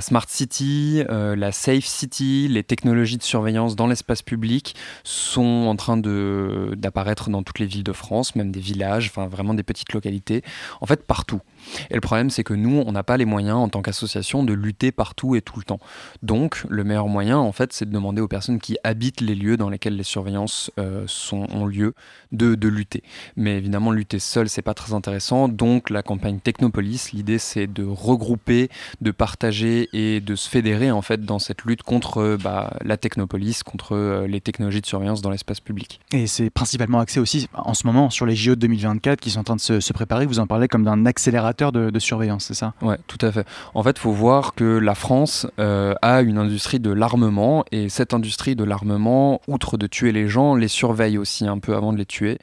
[0.00, 5.96] Smart City, la Safe City, les technologies de surveillance dans l'espace public sont en train
[5.96, 10.44] d'apparaître dans toutes les villes de France, même des villages, enfin vraiment des petites localités,
[10.80, 11.40] en fait partout.
[11.90, 14.52] Et le problème, c'est que nous, on n'a pas les moyens en tant qu'association de
[14.52, 15.80] lutter partout et tout le temps.
[16.22, 19.56] Donc, le meilleur moyen, en fait, c'est de demander aux personnes qui habitent les lieux
[19.56, 21.94] dans lesquels les surveillances euh, sont, ont lieu
[22.32, 23.02] de, de, lutter.
[23.36, 25.48] Mais évidemment, lutter seul, c'est pas très intéressant.
[25.48, 28.68] Donc, la campagne Technopolis, l'idée, c'est de regrouper,
[29.00, 33.62] de partager et de se fédérer, en fait, dans cette lutte contre bah, la Technopolis,
[33.62, 36.00] contre euh, les technologies de surveillance dans l'espace public.
[36.12, 39.40] Et c'est principalement axé aussi, en ce moment, sur les JO de 2024 qui sont
[39.40, 40.26] en train de se, se préparer.
[40.26, 42.74] Vous en parlez comme d'un accélérateur de, surveillance, c'est ça?
[42.82, 43.46] Ouais, tout à fait.
[43.74, 47.88] En fait, il faut voir que la France euh, a une industrie de l'armement et
[47.88, 51.92] cette industrie de l'armement, outre de tuer les gens, les surveille aussi un peu avant
[51.92, 52.38] de les tuer.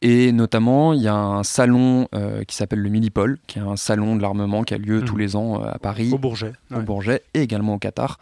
[0.00, 3.76] Et notamment, il y a un salon euh, qui s'appelle le Millipol, qui est un
[3.76, 5.18] salon de l'armement qui a lieu tous mmh.
[5.18, 6.10] les ans euh, à Paris.
[6.12, 6.52] Au Bourget.
[6.72, 8.18] Au Bourget et également au Qatar.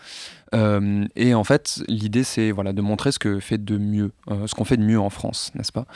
[0.55, 4.47] Euh, et en fait, l'idée, c'est voilà, de montrer ce que fait de mieux, euh,
[4.47, 5.87] ce qu'on fait de mieux en France, n'est-ce pas?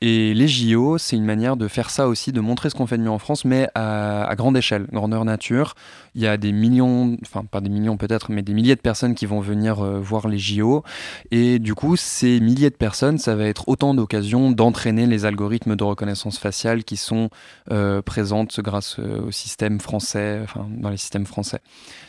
[0.00, 2.96] Et les JO, c'est une manière de faire ça aussi, de montrer ce qu'on fait
[2.96, 5.74] de mieux en France, mais à, à, grande échelle, grandeur nature.
[6.14, 9.14] Il y a des millions, enfin pas des millions peut-être, mais des milliers de personnes
[9.14, 10.82] qui vont venir euh, voir les JO.
[11.30, 15.76] Et du coup, ces milliers de personnes, ça va être autant d'occasions d'entraîner les algorithmes
[15.76, 17.30] de reconnaissance faciale qui sont
[17.70, 21.60] euh, présentes grâce au système français, enfin dans les systèmes français.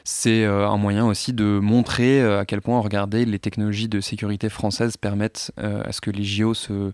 [0.03, 4.97] C'est un moyen aussi de montrer à quel point, regardez, les technologies de sécurité françaises
[4.97, 6.91] permettent à ce que les JO se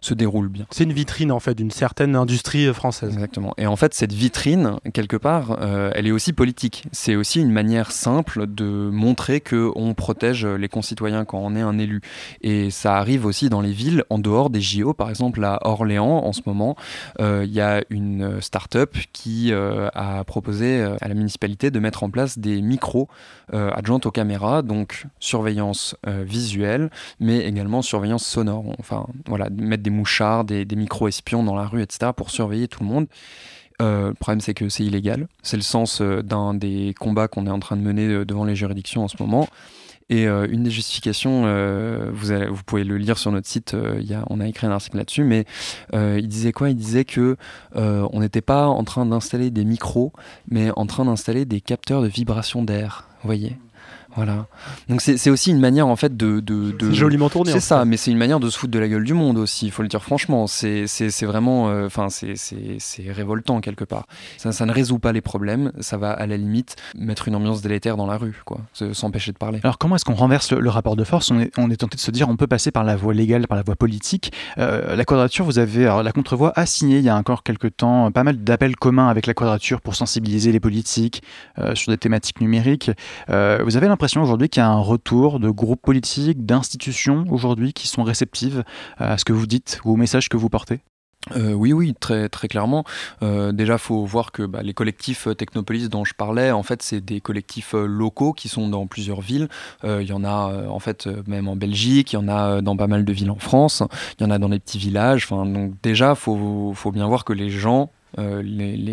[0.00, 0.66] se déroule bien.
[0.70, 3.12] C'est une vitrine en fait d'une certaine industrie française.
[3.14, 3.54] Exactement.
[3.58, 6.84] Et en fait, cette vitrine, quelque part, euh, elle est aussi politique.
[6.92, 11.60] C'est aussi une manière simple de montrer que on protège les concitoyens quand on est
[11.60, 12.00] un élu.
[12.42, 14.94] Et ça arrive aussi dans les villes en dehors des JO.
[14.94, 16.76] Par exemple, à Orléans, en ce moment,
[17.20, 22.02] euh, il y a une start-up qui euh, a proposé à la municipalité de mettre
[22.02, 23.08] en place des micros
[23.50, 28.74] adjoints aux caméras, donc surveillance visuelle, mais également surveillance sonore.
[28.78, 32.88] Enfin, voilà, mettre des mouchards, des, micro-espions dans la rue, etc., pour surveiller tout le
[32.88, 33.06] monde.
[33.80, 35.28] Euh, le problème, c'est que c'est illégal.
[35.42, 38.44] C'est le sens euh, d'un des combats qu'on est en train de mener euh, devant
[38.44, 39.48] les juridictions en ce moment.
[40.10, 41.42] Et une des justifications,
[42.14, 43.76] vous, pouvez le lire sur notre site,
[44.30, 45.44] on a écrit un article là-dessus, mais
[45.92, 46.70] il disait quoi?
[46.70, 47.36] Il disait que
[47.74, 50.14] on n'était pas en train d'installer des micros,
[50.50, 53.06] mais en train d'installer des capteurs de vibration d'air.
[53.20, 53.58] Vous voyez
[54.16, 54.46] voilà.
[54.88, 56.40] Donc c'est aussi une manière en fait de.
[56.40, 56.92] de, de...
[56.92, 57.52] joliment tourné.
[57.52, 59.66] C'est ça, mais c'est une manière de se foutre de la gueule du monde aussi,
[59.66, 60.46] il faut le dire franchement.
[60.46, 60.86] C'est
[61.22, 61.68] vraiment.
[61.68, 64.06] Euh, enfin, c'est révoltant quelque part.
[64.38, 67.60] Ça, ça, ne résout pas les problèmes, ça va à la limite mettre une ambiance
[67.60, 69.60] délétère dans la rue, quoi, s'empêcher de parler.
[69.62, 71.30] Alors comment est-ce qu'on renverse le, rapport de force?
[71.30, 73.46] On est, on est, tenté de se dire on peut passer par la voie légale,
[73.46, 74.32] par la voie politique.
[74.58, 75.84] Euh, la quadrature, vous avez.
[75.84, 79.08] Alors la contrevoix a signé il y a encore quelques temps pas mal d'appels communs
[79.08, 81.22] avec la quadrature pour sensibiliser les politiques
[81.58, 82.90] euh, sur des thématiques numériques.
[83.28, 87.88] vous avez l'impression aujourd'hui qu'il y a un retour de groupes politiques, d'institutions aujourd'hui qui
[87.88, 88.64] sont réceptives
[88.96, 90.80] à ce que vous dites ou au message que vous portez?
[91.36, 92.84] Euh, oui, oui, très, très clairement.
[93.22, 96.82] Euh, déjà, faut voir que bah, les collectifs euh, Technopolis dont je parlais, en fait,
[96.82, 99.48] c'est des collectifs locaux qui sont dans plusieurs villes.
[99.84, 102.86] Il y en a, en fait, même en Belgique, il y en a dans pas
[102.86, 103.82] mal de villes en France,
[104.18, 105.24] il y en a dans les petits villages.
[105.24, 108.42] Enfin, donc déjà, faut, faut, bien voir que les gens euh,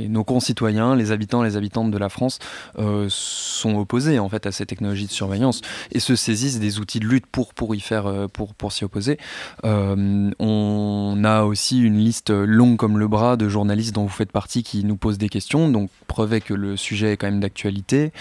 [0.10, 2.40] nos concitoyens, les habitants les habitantes de la France
[2.80, 5.62] euh, sont opposés en fait à ces technologies de surveillance
[5.92, 8.84] et se saisissent des outils de lutte pour, pour y faire euh, pour, pour s'y
[8.84, 9.18] opposer.
[9.64, 14.64] on a aussi une liste longue comme le bras de journalistes dont vous faites partie
[14.64, 18.12] qui nous posent des questions, donc preuve que le sujet est quand même d'actualité.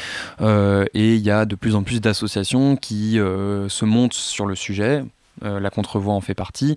[0.41, 5.05] et il y a de plus en plus d'associations qui se montent sur le sujet
[5.43, 6.77] euh, la contrevoix en fait partie,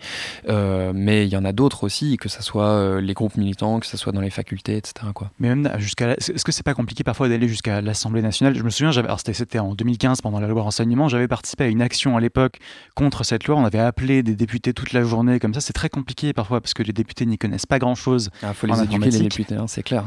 [0.50, 3.80] euh, mais il y en a d'autres aussi, que ce soit euh, les groupes militants,
[3.80, 5.08] que ce soit dans les facultés, etc.
[5.14, 5.30] Quoi.
[5.40, 8.56] Mais même jusqu'à, est-ce que c'est pas compliqué parfois d'aller jusqu'à l'Assemblée nationale?
[8.56, 11.68] Je me souviens, j'avais, c'était, c'était en 2015 pendant la loi renseignement, j'avais participé à
[11.68, 12.58] une action à l'époque
[12.96, 13.58] contre cette loi.
[13.58, 15.62] On avait appelé des députés toute la journée comme ça.
[15.62, 18.32] C'est très compliqué parfois parce que les députés n'y connaissent pas grand-chose.
[18.42, 20.04] Il ah, faut les éduquer les députés, hein, c'est clair.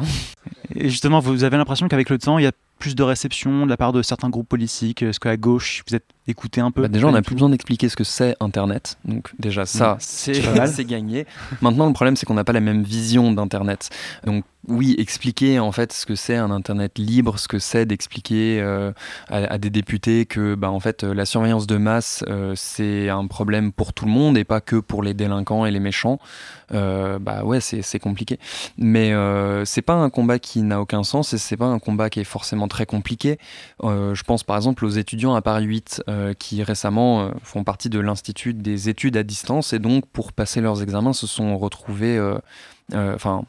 [0.75, 3.71] Et justement, vous avez l'impression qu'avec le temps, il y a plus de réception de
[3.71, 5.03] la part de certains groupes politiques?
[5.03, 6.83] Est-ce qu'à gauche, vous êtes écouté un peu?
[6.83, 8.99] Bah, Déjà, on n'a plus besoin d'expliquer ce que c'est Internet.
[9.05, 11.27] Donc déjà, ça, c'est gagné.
[11.61, 13.91] Maintenant, le problème, c'est qu'on n'a pas la même vision d'Internet.
[14.27, 18.61] Donc oui, expliquer en fait ce que c'est un Internet libre, ce que c'est d'expliquer
[18.61, 18.93] euh,
[19.29, 23.73] à, des députés que bah, en fait, la surveillance de masse, euh, c'est un problème
[23.73, 26.19] pour tout le monde et pas que pour les délinquants et les méchants.
[26.73, 28.39] Euh, bah ouais, c'est compliqué.
[28.77, 29.13] Mais
[29.65, 32.25] c'est pas un combat qui n'a aucun sens et c'est pas un combat qui est
[32.25, 33.39] forcément très compliqué.
[33.83, 36.03] je pense par exemple aux étudiants à Paris 8
[36.39, 40.83] qui récemment font partie de l'Institut des études à distance et donc pour passer leurs
[40.83, 42.21] examens se sont retrouvés,
[42.93, 43.45] enfin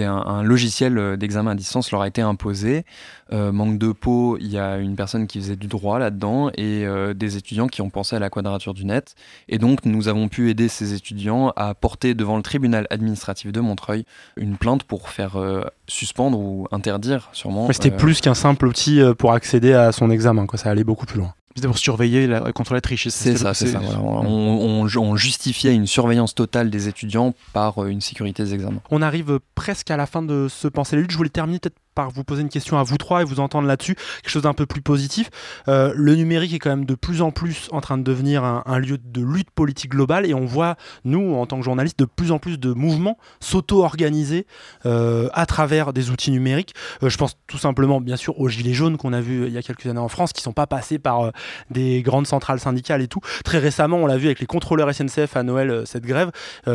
[0.00, 2.84] un, logiciel euh, d'examen à distance leur a été imposé.
[3.32, 6.86] Euh, manque de peau, il y a une personne qui faisait du droit là-dedans et
[6.86, 9.14] euh, des étudiants qui ont pensé à la quadrature du net.
[9.48, 13.60] Et donc, nous avons pu aider ces étudiants à porter devant le tribunal administratif de
[13.60, 14.04] Montreuil
[14.36, 15.38] une plainte pour faire
[15.86, 17.66] suspendre ou interdire, sûrement.
[17.66, 20.58] Mais c'était plus qu'un simple outil pour accéder à son examen, quoi.
[20.58, 21.34] ça allait beaucoup plus loin.
[21.56, 23.08] C'était pour surveiller la, contre la triche.
[23.08, 23.80] C'est ça, c'est ça.
[24.02, 28.82] On, on, justifiait une surveillance totale des étudiants par une sécurité des examens.
[28.90, 31.10] On arrive presque à la fin de ce Pensée lutte.
[31.10, 33.66] Je voulais terminer peut-être par vous poser une question à vous trois et vous entendre
[33.66, 35.30] là-dessus, quelque chose d'un peu plus positif.
[35.66, 38.78] Euh, le numérique est quand même de plus en plus en train de devenir un,
[38.78, 42.30] lieu de lutte politique globale et on voit, nous, en tant que journalistes, de plus
[42.30, 44.46] en plus de mouvements s'auto-organiser
[44.84, 46.74] euh, à travers des outils numériques.
[47.02, 49.58] Euh, je pense tout simplement, bien sûr, aux Gilets jaunes qu'on a vu il y
[49.58, 51.32] a quelques années en France, qui ne sont pas passés par
[51.70, 53.20] des grandes centrales syndicales et tout.
[53.42, 56.30] Très récemment, on l'a vu avec les contrôleurs SNCF à Noël, cette grève,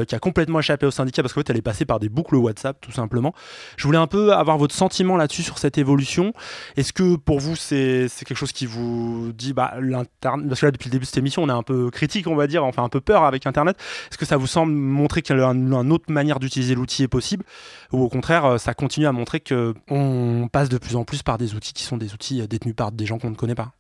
[0.08, 2.36] qui a complètement échappé aux syndicats parce qu'en fait, elle est passée par des boucles
[2.38, 3.34] WhatsApp, tout simplement.
[3.78, 6.34] Je voulais un peu avoir votre sentiment là-dessus sur cette évolution.
[6.78, 10.72] Est-ce que pour vous c'est quelque chose qui vous dit bah l'internet parce que là
[10.72, 12.84] depuis le début de cette émission on est un peu critique on va dire, enfin
[12.84, 13.78] un peu peur avec internet.
[14.10, 17.08] Est-ce que ça vous semble montrer qu'il y a une, autre manière d'utiliser l'outil est
[17.08, 17.44] possible?
[17.92, 21.24] Ou au contraire euh, ça continue à montrer que on passe de plus en plus
[21.24, 23.74] par des outils qui sont des outils détenus par des gens qu'on ne connaît pas?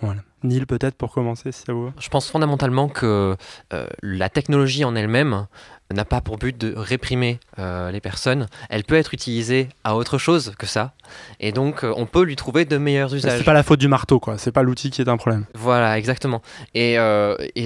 [0.00, 0.20] Voilà.
[0.42, 1.92] Neil, peut-être pour commencer, si ça vous va.
[1.98, 3.36] Je pense fondamentalement que
[3.72, 5.46] euh, la technologie en elle-même
[5.92, 8.46] n'a pas pour but de réprimer euh, les personnes.
[8.68, 10.92] Elle peut être utilisée à autre chose que ça.
[11.40, 13.38] Et donc, euh, on peut lui trouver de meilleurs usages.
[13.38, 14.36] C'est pas la faute du marteau, quoi.
[14.36, 15.46] C'est pas l'outil qui est un problème.
[15.54, 16.42] Voilà, exactement.
[16.74, 16.96] Et,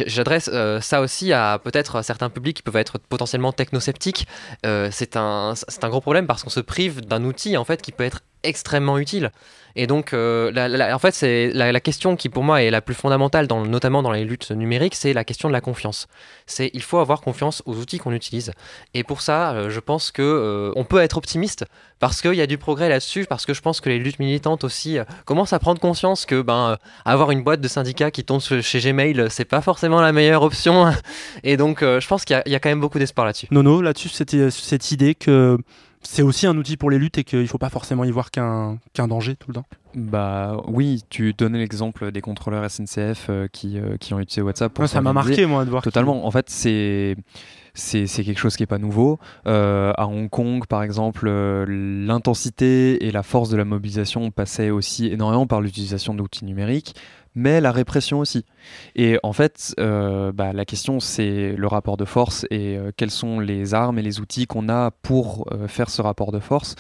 [0.07, 4.26] j'adresse ça aussi à peut-être certains publics qui peuvent être potentiellement technosceptiques.
[4.62, 8.05] c'est un, un gros problème parce qu'on se prive d'un outil, en fait, qui peut
[8.05, 9.32] être extrêmement utile.
[9.80, 10.52] Et donc, euh,
[10.92, 14.24] en fait, c'est la, question qui pour moi est la plus fondamentale, notamment dans les
[14.24, 16.08] luttes numériques, c'est la question de la confiance.
[16.46, 18.50] C'est il faut avoir confiance aux outils qu'on utilise.
[18.94, 21.64] Et pour ça, euh, je pense que euh, on peut être optimiste
[22.00, 24.64] parce qu'il y a du progrès là-dessus, parce que je pense que les luttes militantes
[24.64, 28.80] aussi commencent à prendre conscience que ben avoir une boîte de syndicats qui tombe chez
[28.80, 30.92] Gmail, c'est pas forcément la meilleure option.
[31.44, 33.46] Et donc, je pense qu'il y, y, a quand même beaucoup d'espoir là-dessus.
[33.52, 35.58] Nono, là-dessus, c'était cette idée que
[36.03, 38.30] c'est aussi un outil pour les luttes et qu'il ne faut pas forcément y voir
[38.30, 43.78] qu'un danger tout le temps Bah oui, tu donnais l'exemple des contrôleurs SNCF euh, qui,
[43.78, 45.82] euh, qui ont utilisé WhatsApp pour Ça m'a marqué moi de voir.
[45.82, 46.26] Totalement.
[46.26, 47.16] En fait, c'est
[47.74, 49.20] c'est quelque chose qui n'est pas nouveau.
[49.46, 55.07] Euh, à Hong Kong, par exemple, l'intensité et la force de la mobilisation passaient aussi
[55.07, 56.96] énormément par l'utilisation d'outils numériques
[57.34, 58.44] mais la répression aussi.
[58.96, 63.10] Et en fait, euh, bah, la question, c'est le rapport de force et euh, quelles
[63.10, 66.74] sont les armes et les outils qu'on a pour euh, faire ce rapport de force.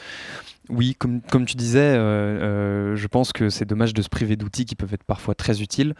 [0.68, 4.74] Oui, comme, comme tu disais, je pense que c'est dommage de se priver d'outils qui
[4.74, 5.94] peuvent être parfois très utiles,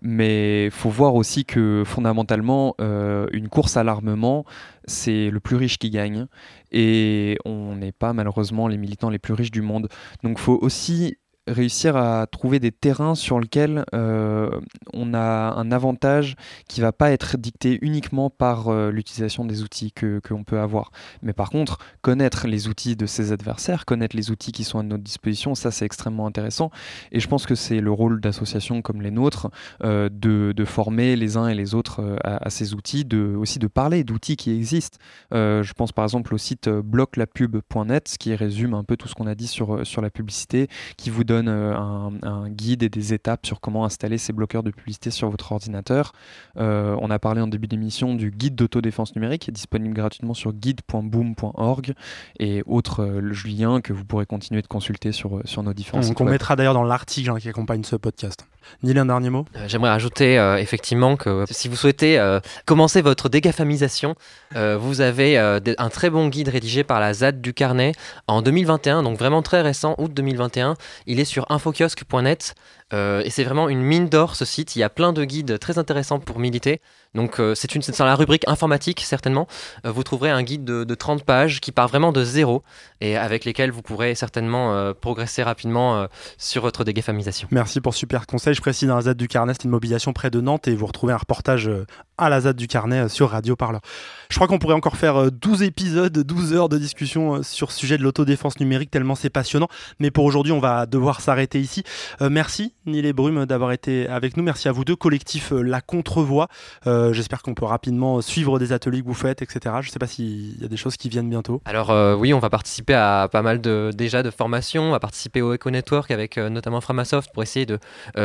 [0.00, 4.44] mais il faut voir aussi que fondamentalement, une course à l'armement,
[4.84, 6.26] c'est le plus riche qui gagne,
[6.70, 9.88] et on n'est pas malheureusement les militants les plus riches du monde.
[10.22, 11.16] Donc il faut aussi
[11.48, 14.60] réussir à trouver des terrains sur lesquels euh,
[14.92, 16.36] on a un avantage
[16.68, 20.92] qui va pas être dicté uniquement par euh, l'utilisation des outils que qu'on peut avoir.
[21.20, 24.82] Mais par contre, connaître les outils de ses adversaires, connaître les outils qui sont à
[24.84, 26.70] notre disposition, ça c'est extrêmement intéressant.
[27.10, 29.50] Et je pense que c'est le rôle d'associations comme les nôtres
[29.82, 33.66] euh, de, de, former les uns et les autres à, ces outils, de, aussi de
[33.66, 34.98] parler d'outils qui existent.
[35.32, 39.34] je pense par exemple au site bloclapub.net, qui résume un peu tout ce qu'on a
[39.34, 43.46] dit sur, sur la publicité, qui vous donne donne euh, un, guide et des étapes
[43.46, 46.12] sur comment installer ces bloqueurs de publicité sur votre ordinateur.
[46.58, 50.34] Euh, on a parlé en début d'émission du guide d'autodéfense numérique qui est disponible gratuitement
[50.34, 51.94] sur guide.boom.org
[52.38, 56.20] et autres euh, liens que vous pourrez continuer de consulter sur, sur nos différents sites.
[56.20, 58.46] On mettra d'ailleurs dans l'article hein, qui accompagne ce podcast.
[58.82, 59.44] Nil, un dernier mot?
[59.66, 64.14] J'aimerais ajouter effectivement que si vous souhaitez commencer votre dégafamisation,
[64.54, 67.90] vous avez un très bon guide rédigé par la ZAD du Carnet
[68.28, 70.76] en 2021, donc vraiment très récent, août 2021.
[71.06, 72.54] Il est sur infokiosque.net
[72.92, 74.76] euh, et c'est vraiment une mine d'or ce site.
[74.76, 76.80] Il y a plein de guides très intéressants pour militer.
[77.14, 79.46] Donc euh, c'est une dans la rubrique informatique certainement.
[79.84, 82.62] Euh, vous trouverez un guide de, 30 pages qui part vraiment de zéro
[83.00, 86.06] et avec lesquels vous pourrez certainement progresser rapidement
[86.38, 87.48] sur votre dégafamisation.
[87.50, 88.54] Merci pour super conseil.
[88.54, 90.86] Je précise dans la ZAD du Carnet, c'est une mobilisation près de Nantes et vous
[90.86, 91.70] retrouvez un reportage
[92.18, 93.80] à la ZAD du Carnet sur Radio Parleur.
[94.28, 97.98] Je crois qu'on pourrait encore faire 12 épisodes, 12 heures de discussion sur ce sujet
[97.98, 99.68] de l'autodéfense numérique tellement c'est passionnant.
[99.98, 101.82] Mais pour aujourd'hui, on va devoir s'arrêter ici.
[102.20, 104.42] merci ni les brumes d'avoir été avec nous.
[104.42, 106.48] Merci à vous deux, collectif euh, La Contrevoix.
[106.86, 109.76] Euh, j'espère qu'on peut rapidement suivre des ateliers que vous faites, etc.
[109.80, 111.62] Je ne sais pas s'il y a des choses qui viennent bientôt.
[111.64, 114.84] Alors euh, oui, on va participer à pas mal de, déjà de formations.
[114.84, 117.78] On va participer au Eco Network avec notamment Framasoft pour essayer de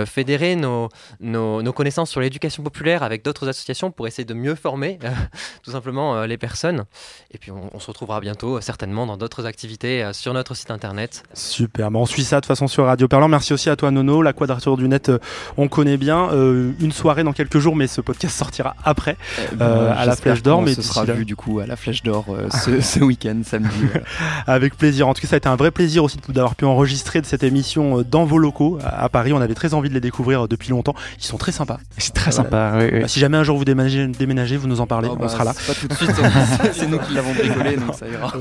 [0.05, 0.89] fédérer nos,
[1.20, 4.97] nos, connaissances sur l'éducation populaire avec d'autres associations pour essayer de mieux former
[5.64, 6.86] tout simplement les personnes.
[7.32, 11.24] Et puis on, se retrouvera bientôt certainement dans d'autres activités sur notre site internet.
[11.34, 13.28] Super, bon, on suit ça de façon sur Radio Perlant.
[13.28, 15.20] Merci aussi à toi Nono, la Quadrature du Net, euh,
[15.58, 16.30] on connaît bien.
[16.32, 19.18] Euh, une soirée dans quelques jours, mais ce podcast sortira après,
[19.52, 20.62] eh ben, euh, à la Flèche d'Or.
[20.62, 22.26] Mais ce sera vu du coup à la Flèche d'Or
[22.82, 23.76] ce, week-end, samedi.
[24.48, 25.10] Avec plaisir.
[25.10, 27.43] En tout cas, ça a été un vrai plaisir aussi d'avoir pu enregistrer de cette
[27.43, 29.34] émission dans vos locaux à Paris.
[29.34, 30.95] On avait très envie de les découvrir depuis longtemps.
[31.18, 31.80] Ils sont très sympas.
[31.98, 32.76] C'est très sympa.
[32.78, 35.10] Oui, bah, si jamais un jour vous déménagez, vous nous en parlez.
[35.12, 35.54] Oh, on bah, sera là.
[35.54, 36.12] Pas tout de suite.
[36.72, 38.32] c'est nous qui l'avons bricolé, donc ça ira.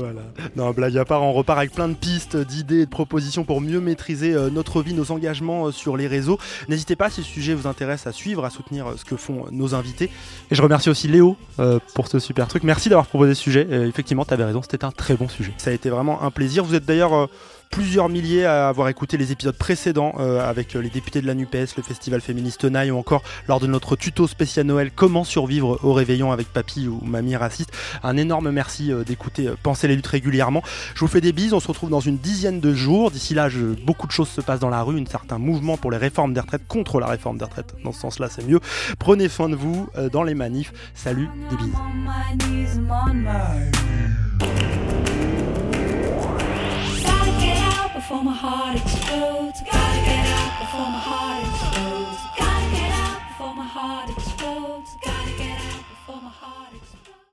[0.55, 3.81] Non, blague à part, on repart avec plein de pistes, d'idées, de propositions pour mieux
[3.81, 6.39] maîtriser notre vie, nos engagements sur les réseaux.
[6.67, 9.45] N'hésitez pas si le sujet vous intéresse à suivre, à soutenir euh, ce que font
[9.51, 10.09] nos invités.
[10.51, 12.63] Et je remercie aussi Léo euh, pour ce super truc.
[12.63, 13.67] Merci d'avoir proposé ce sujet.
[13.87, 15.53] effectivement, tu avais raison, c'était un très bon sujet.
[15.57, 16.63] Ça a été vraiment un plaisir.
[16.63, 17.27] Vous êtes d'ailleurs euh,
[17.69, 21.75] plusieurs milliers à avoir écouté les épisodes précédents euh, avec les députés de la NUPES,
[21.77, 25.93] le festival féministe Naï ou encore lors de notre tuto spécial Noël Comment survivre au
[25.93, 27.71] réveillon avec papy ou mamie raciste.
[28.03, 30.63] Un énorme merci d'écouter Penser les luttes régulièrement.
[30.95, 33.11] Je vous fais des bises, on se retrouve dans une dizaine de jours.
[33.11, 33.49] D'ici là,
[33.85, 36.39] beaucoup de choses se passent dans la rue, un certain mouvement pour les réformes des
[36.39, 37.75] retraites contre la réforme des retraites.
[37.83, 38.59] Dans ce sens-là, c'est mieux.
[38.99, 40.73] Prenez soin de vous dans les manifs.
[40.93, 41.73] Salut, des bises.
[48.07, 49.59] Before my heart explodes.
[49.63, 52.19] Gotta get out before my heart explodes.
[52.39, 54.97] Gotta get out before my heart explodes.
[55.03, 56.66] Gotta get out before my heart.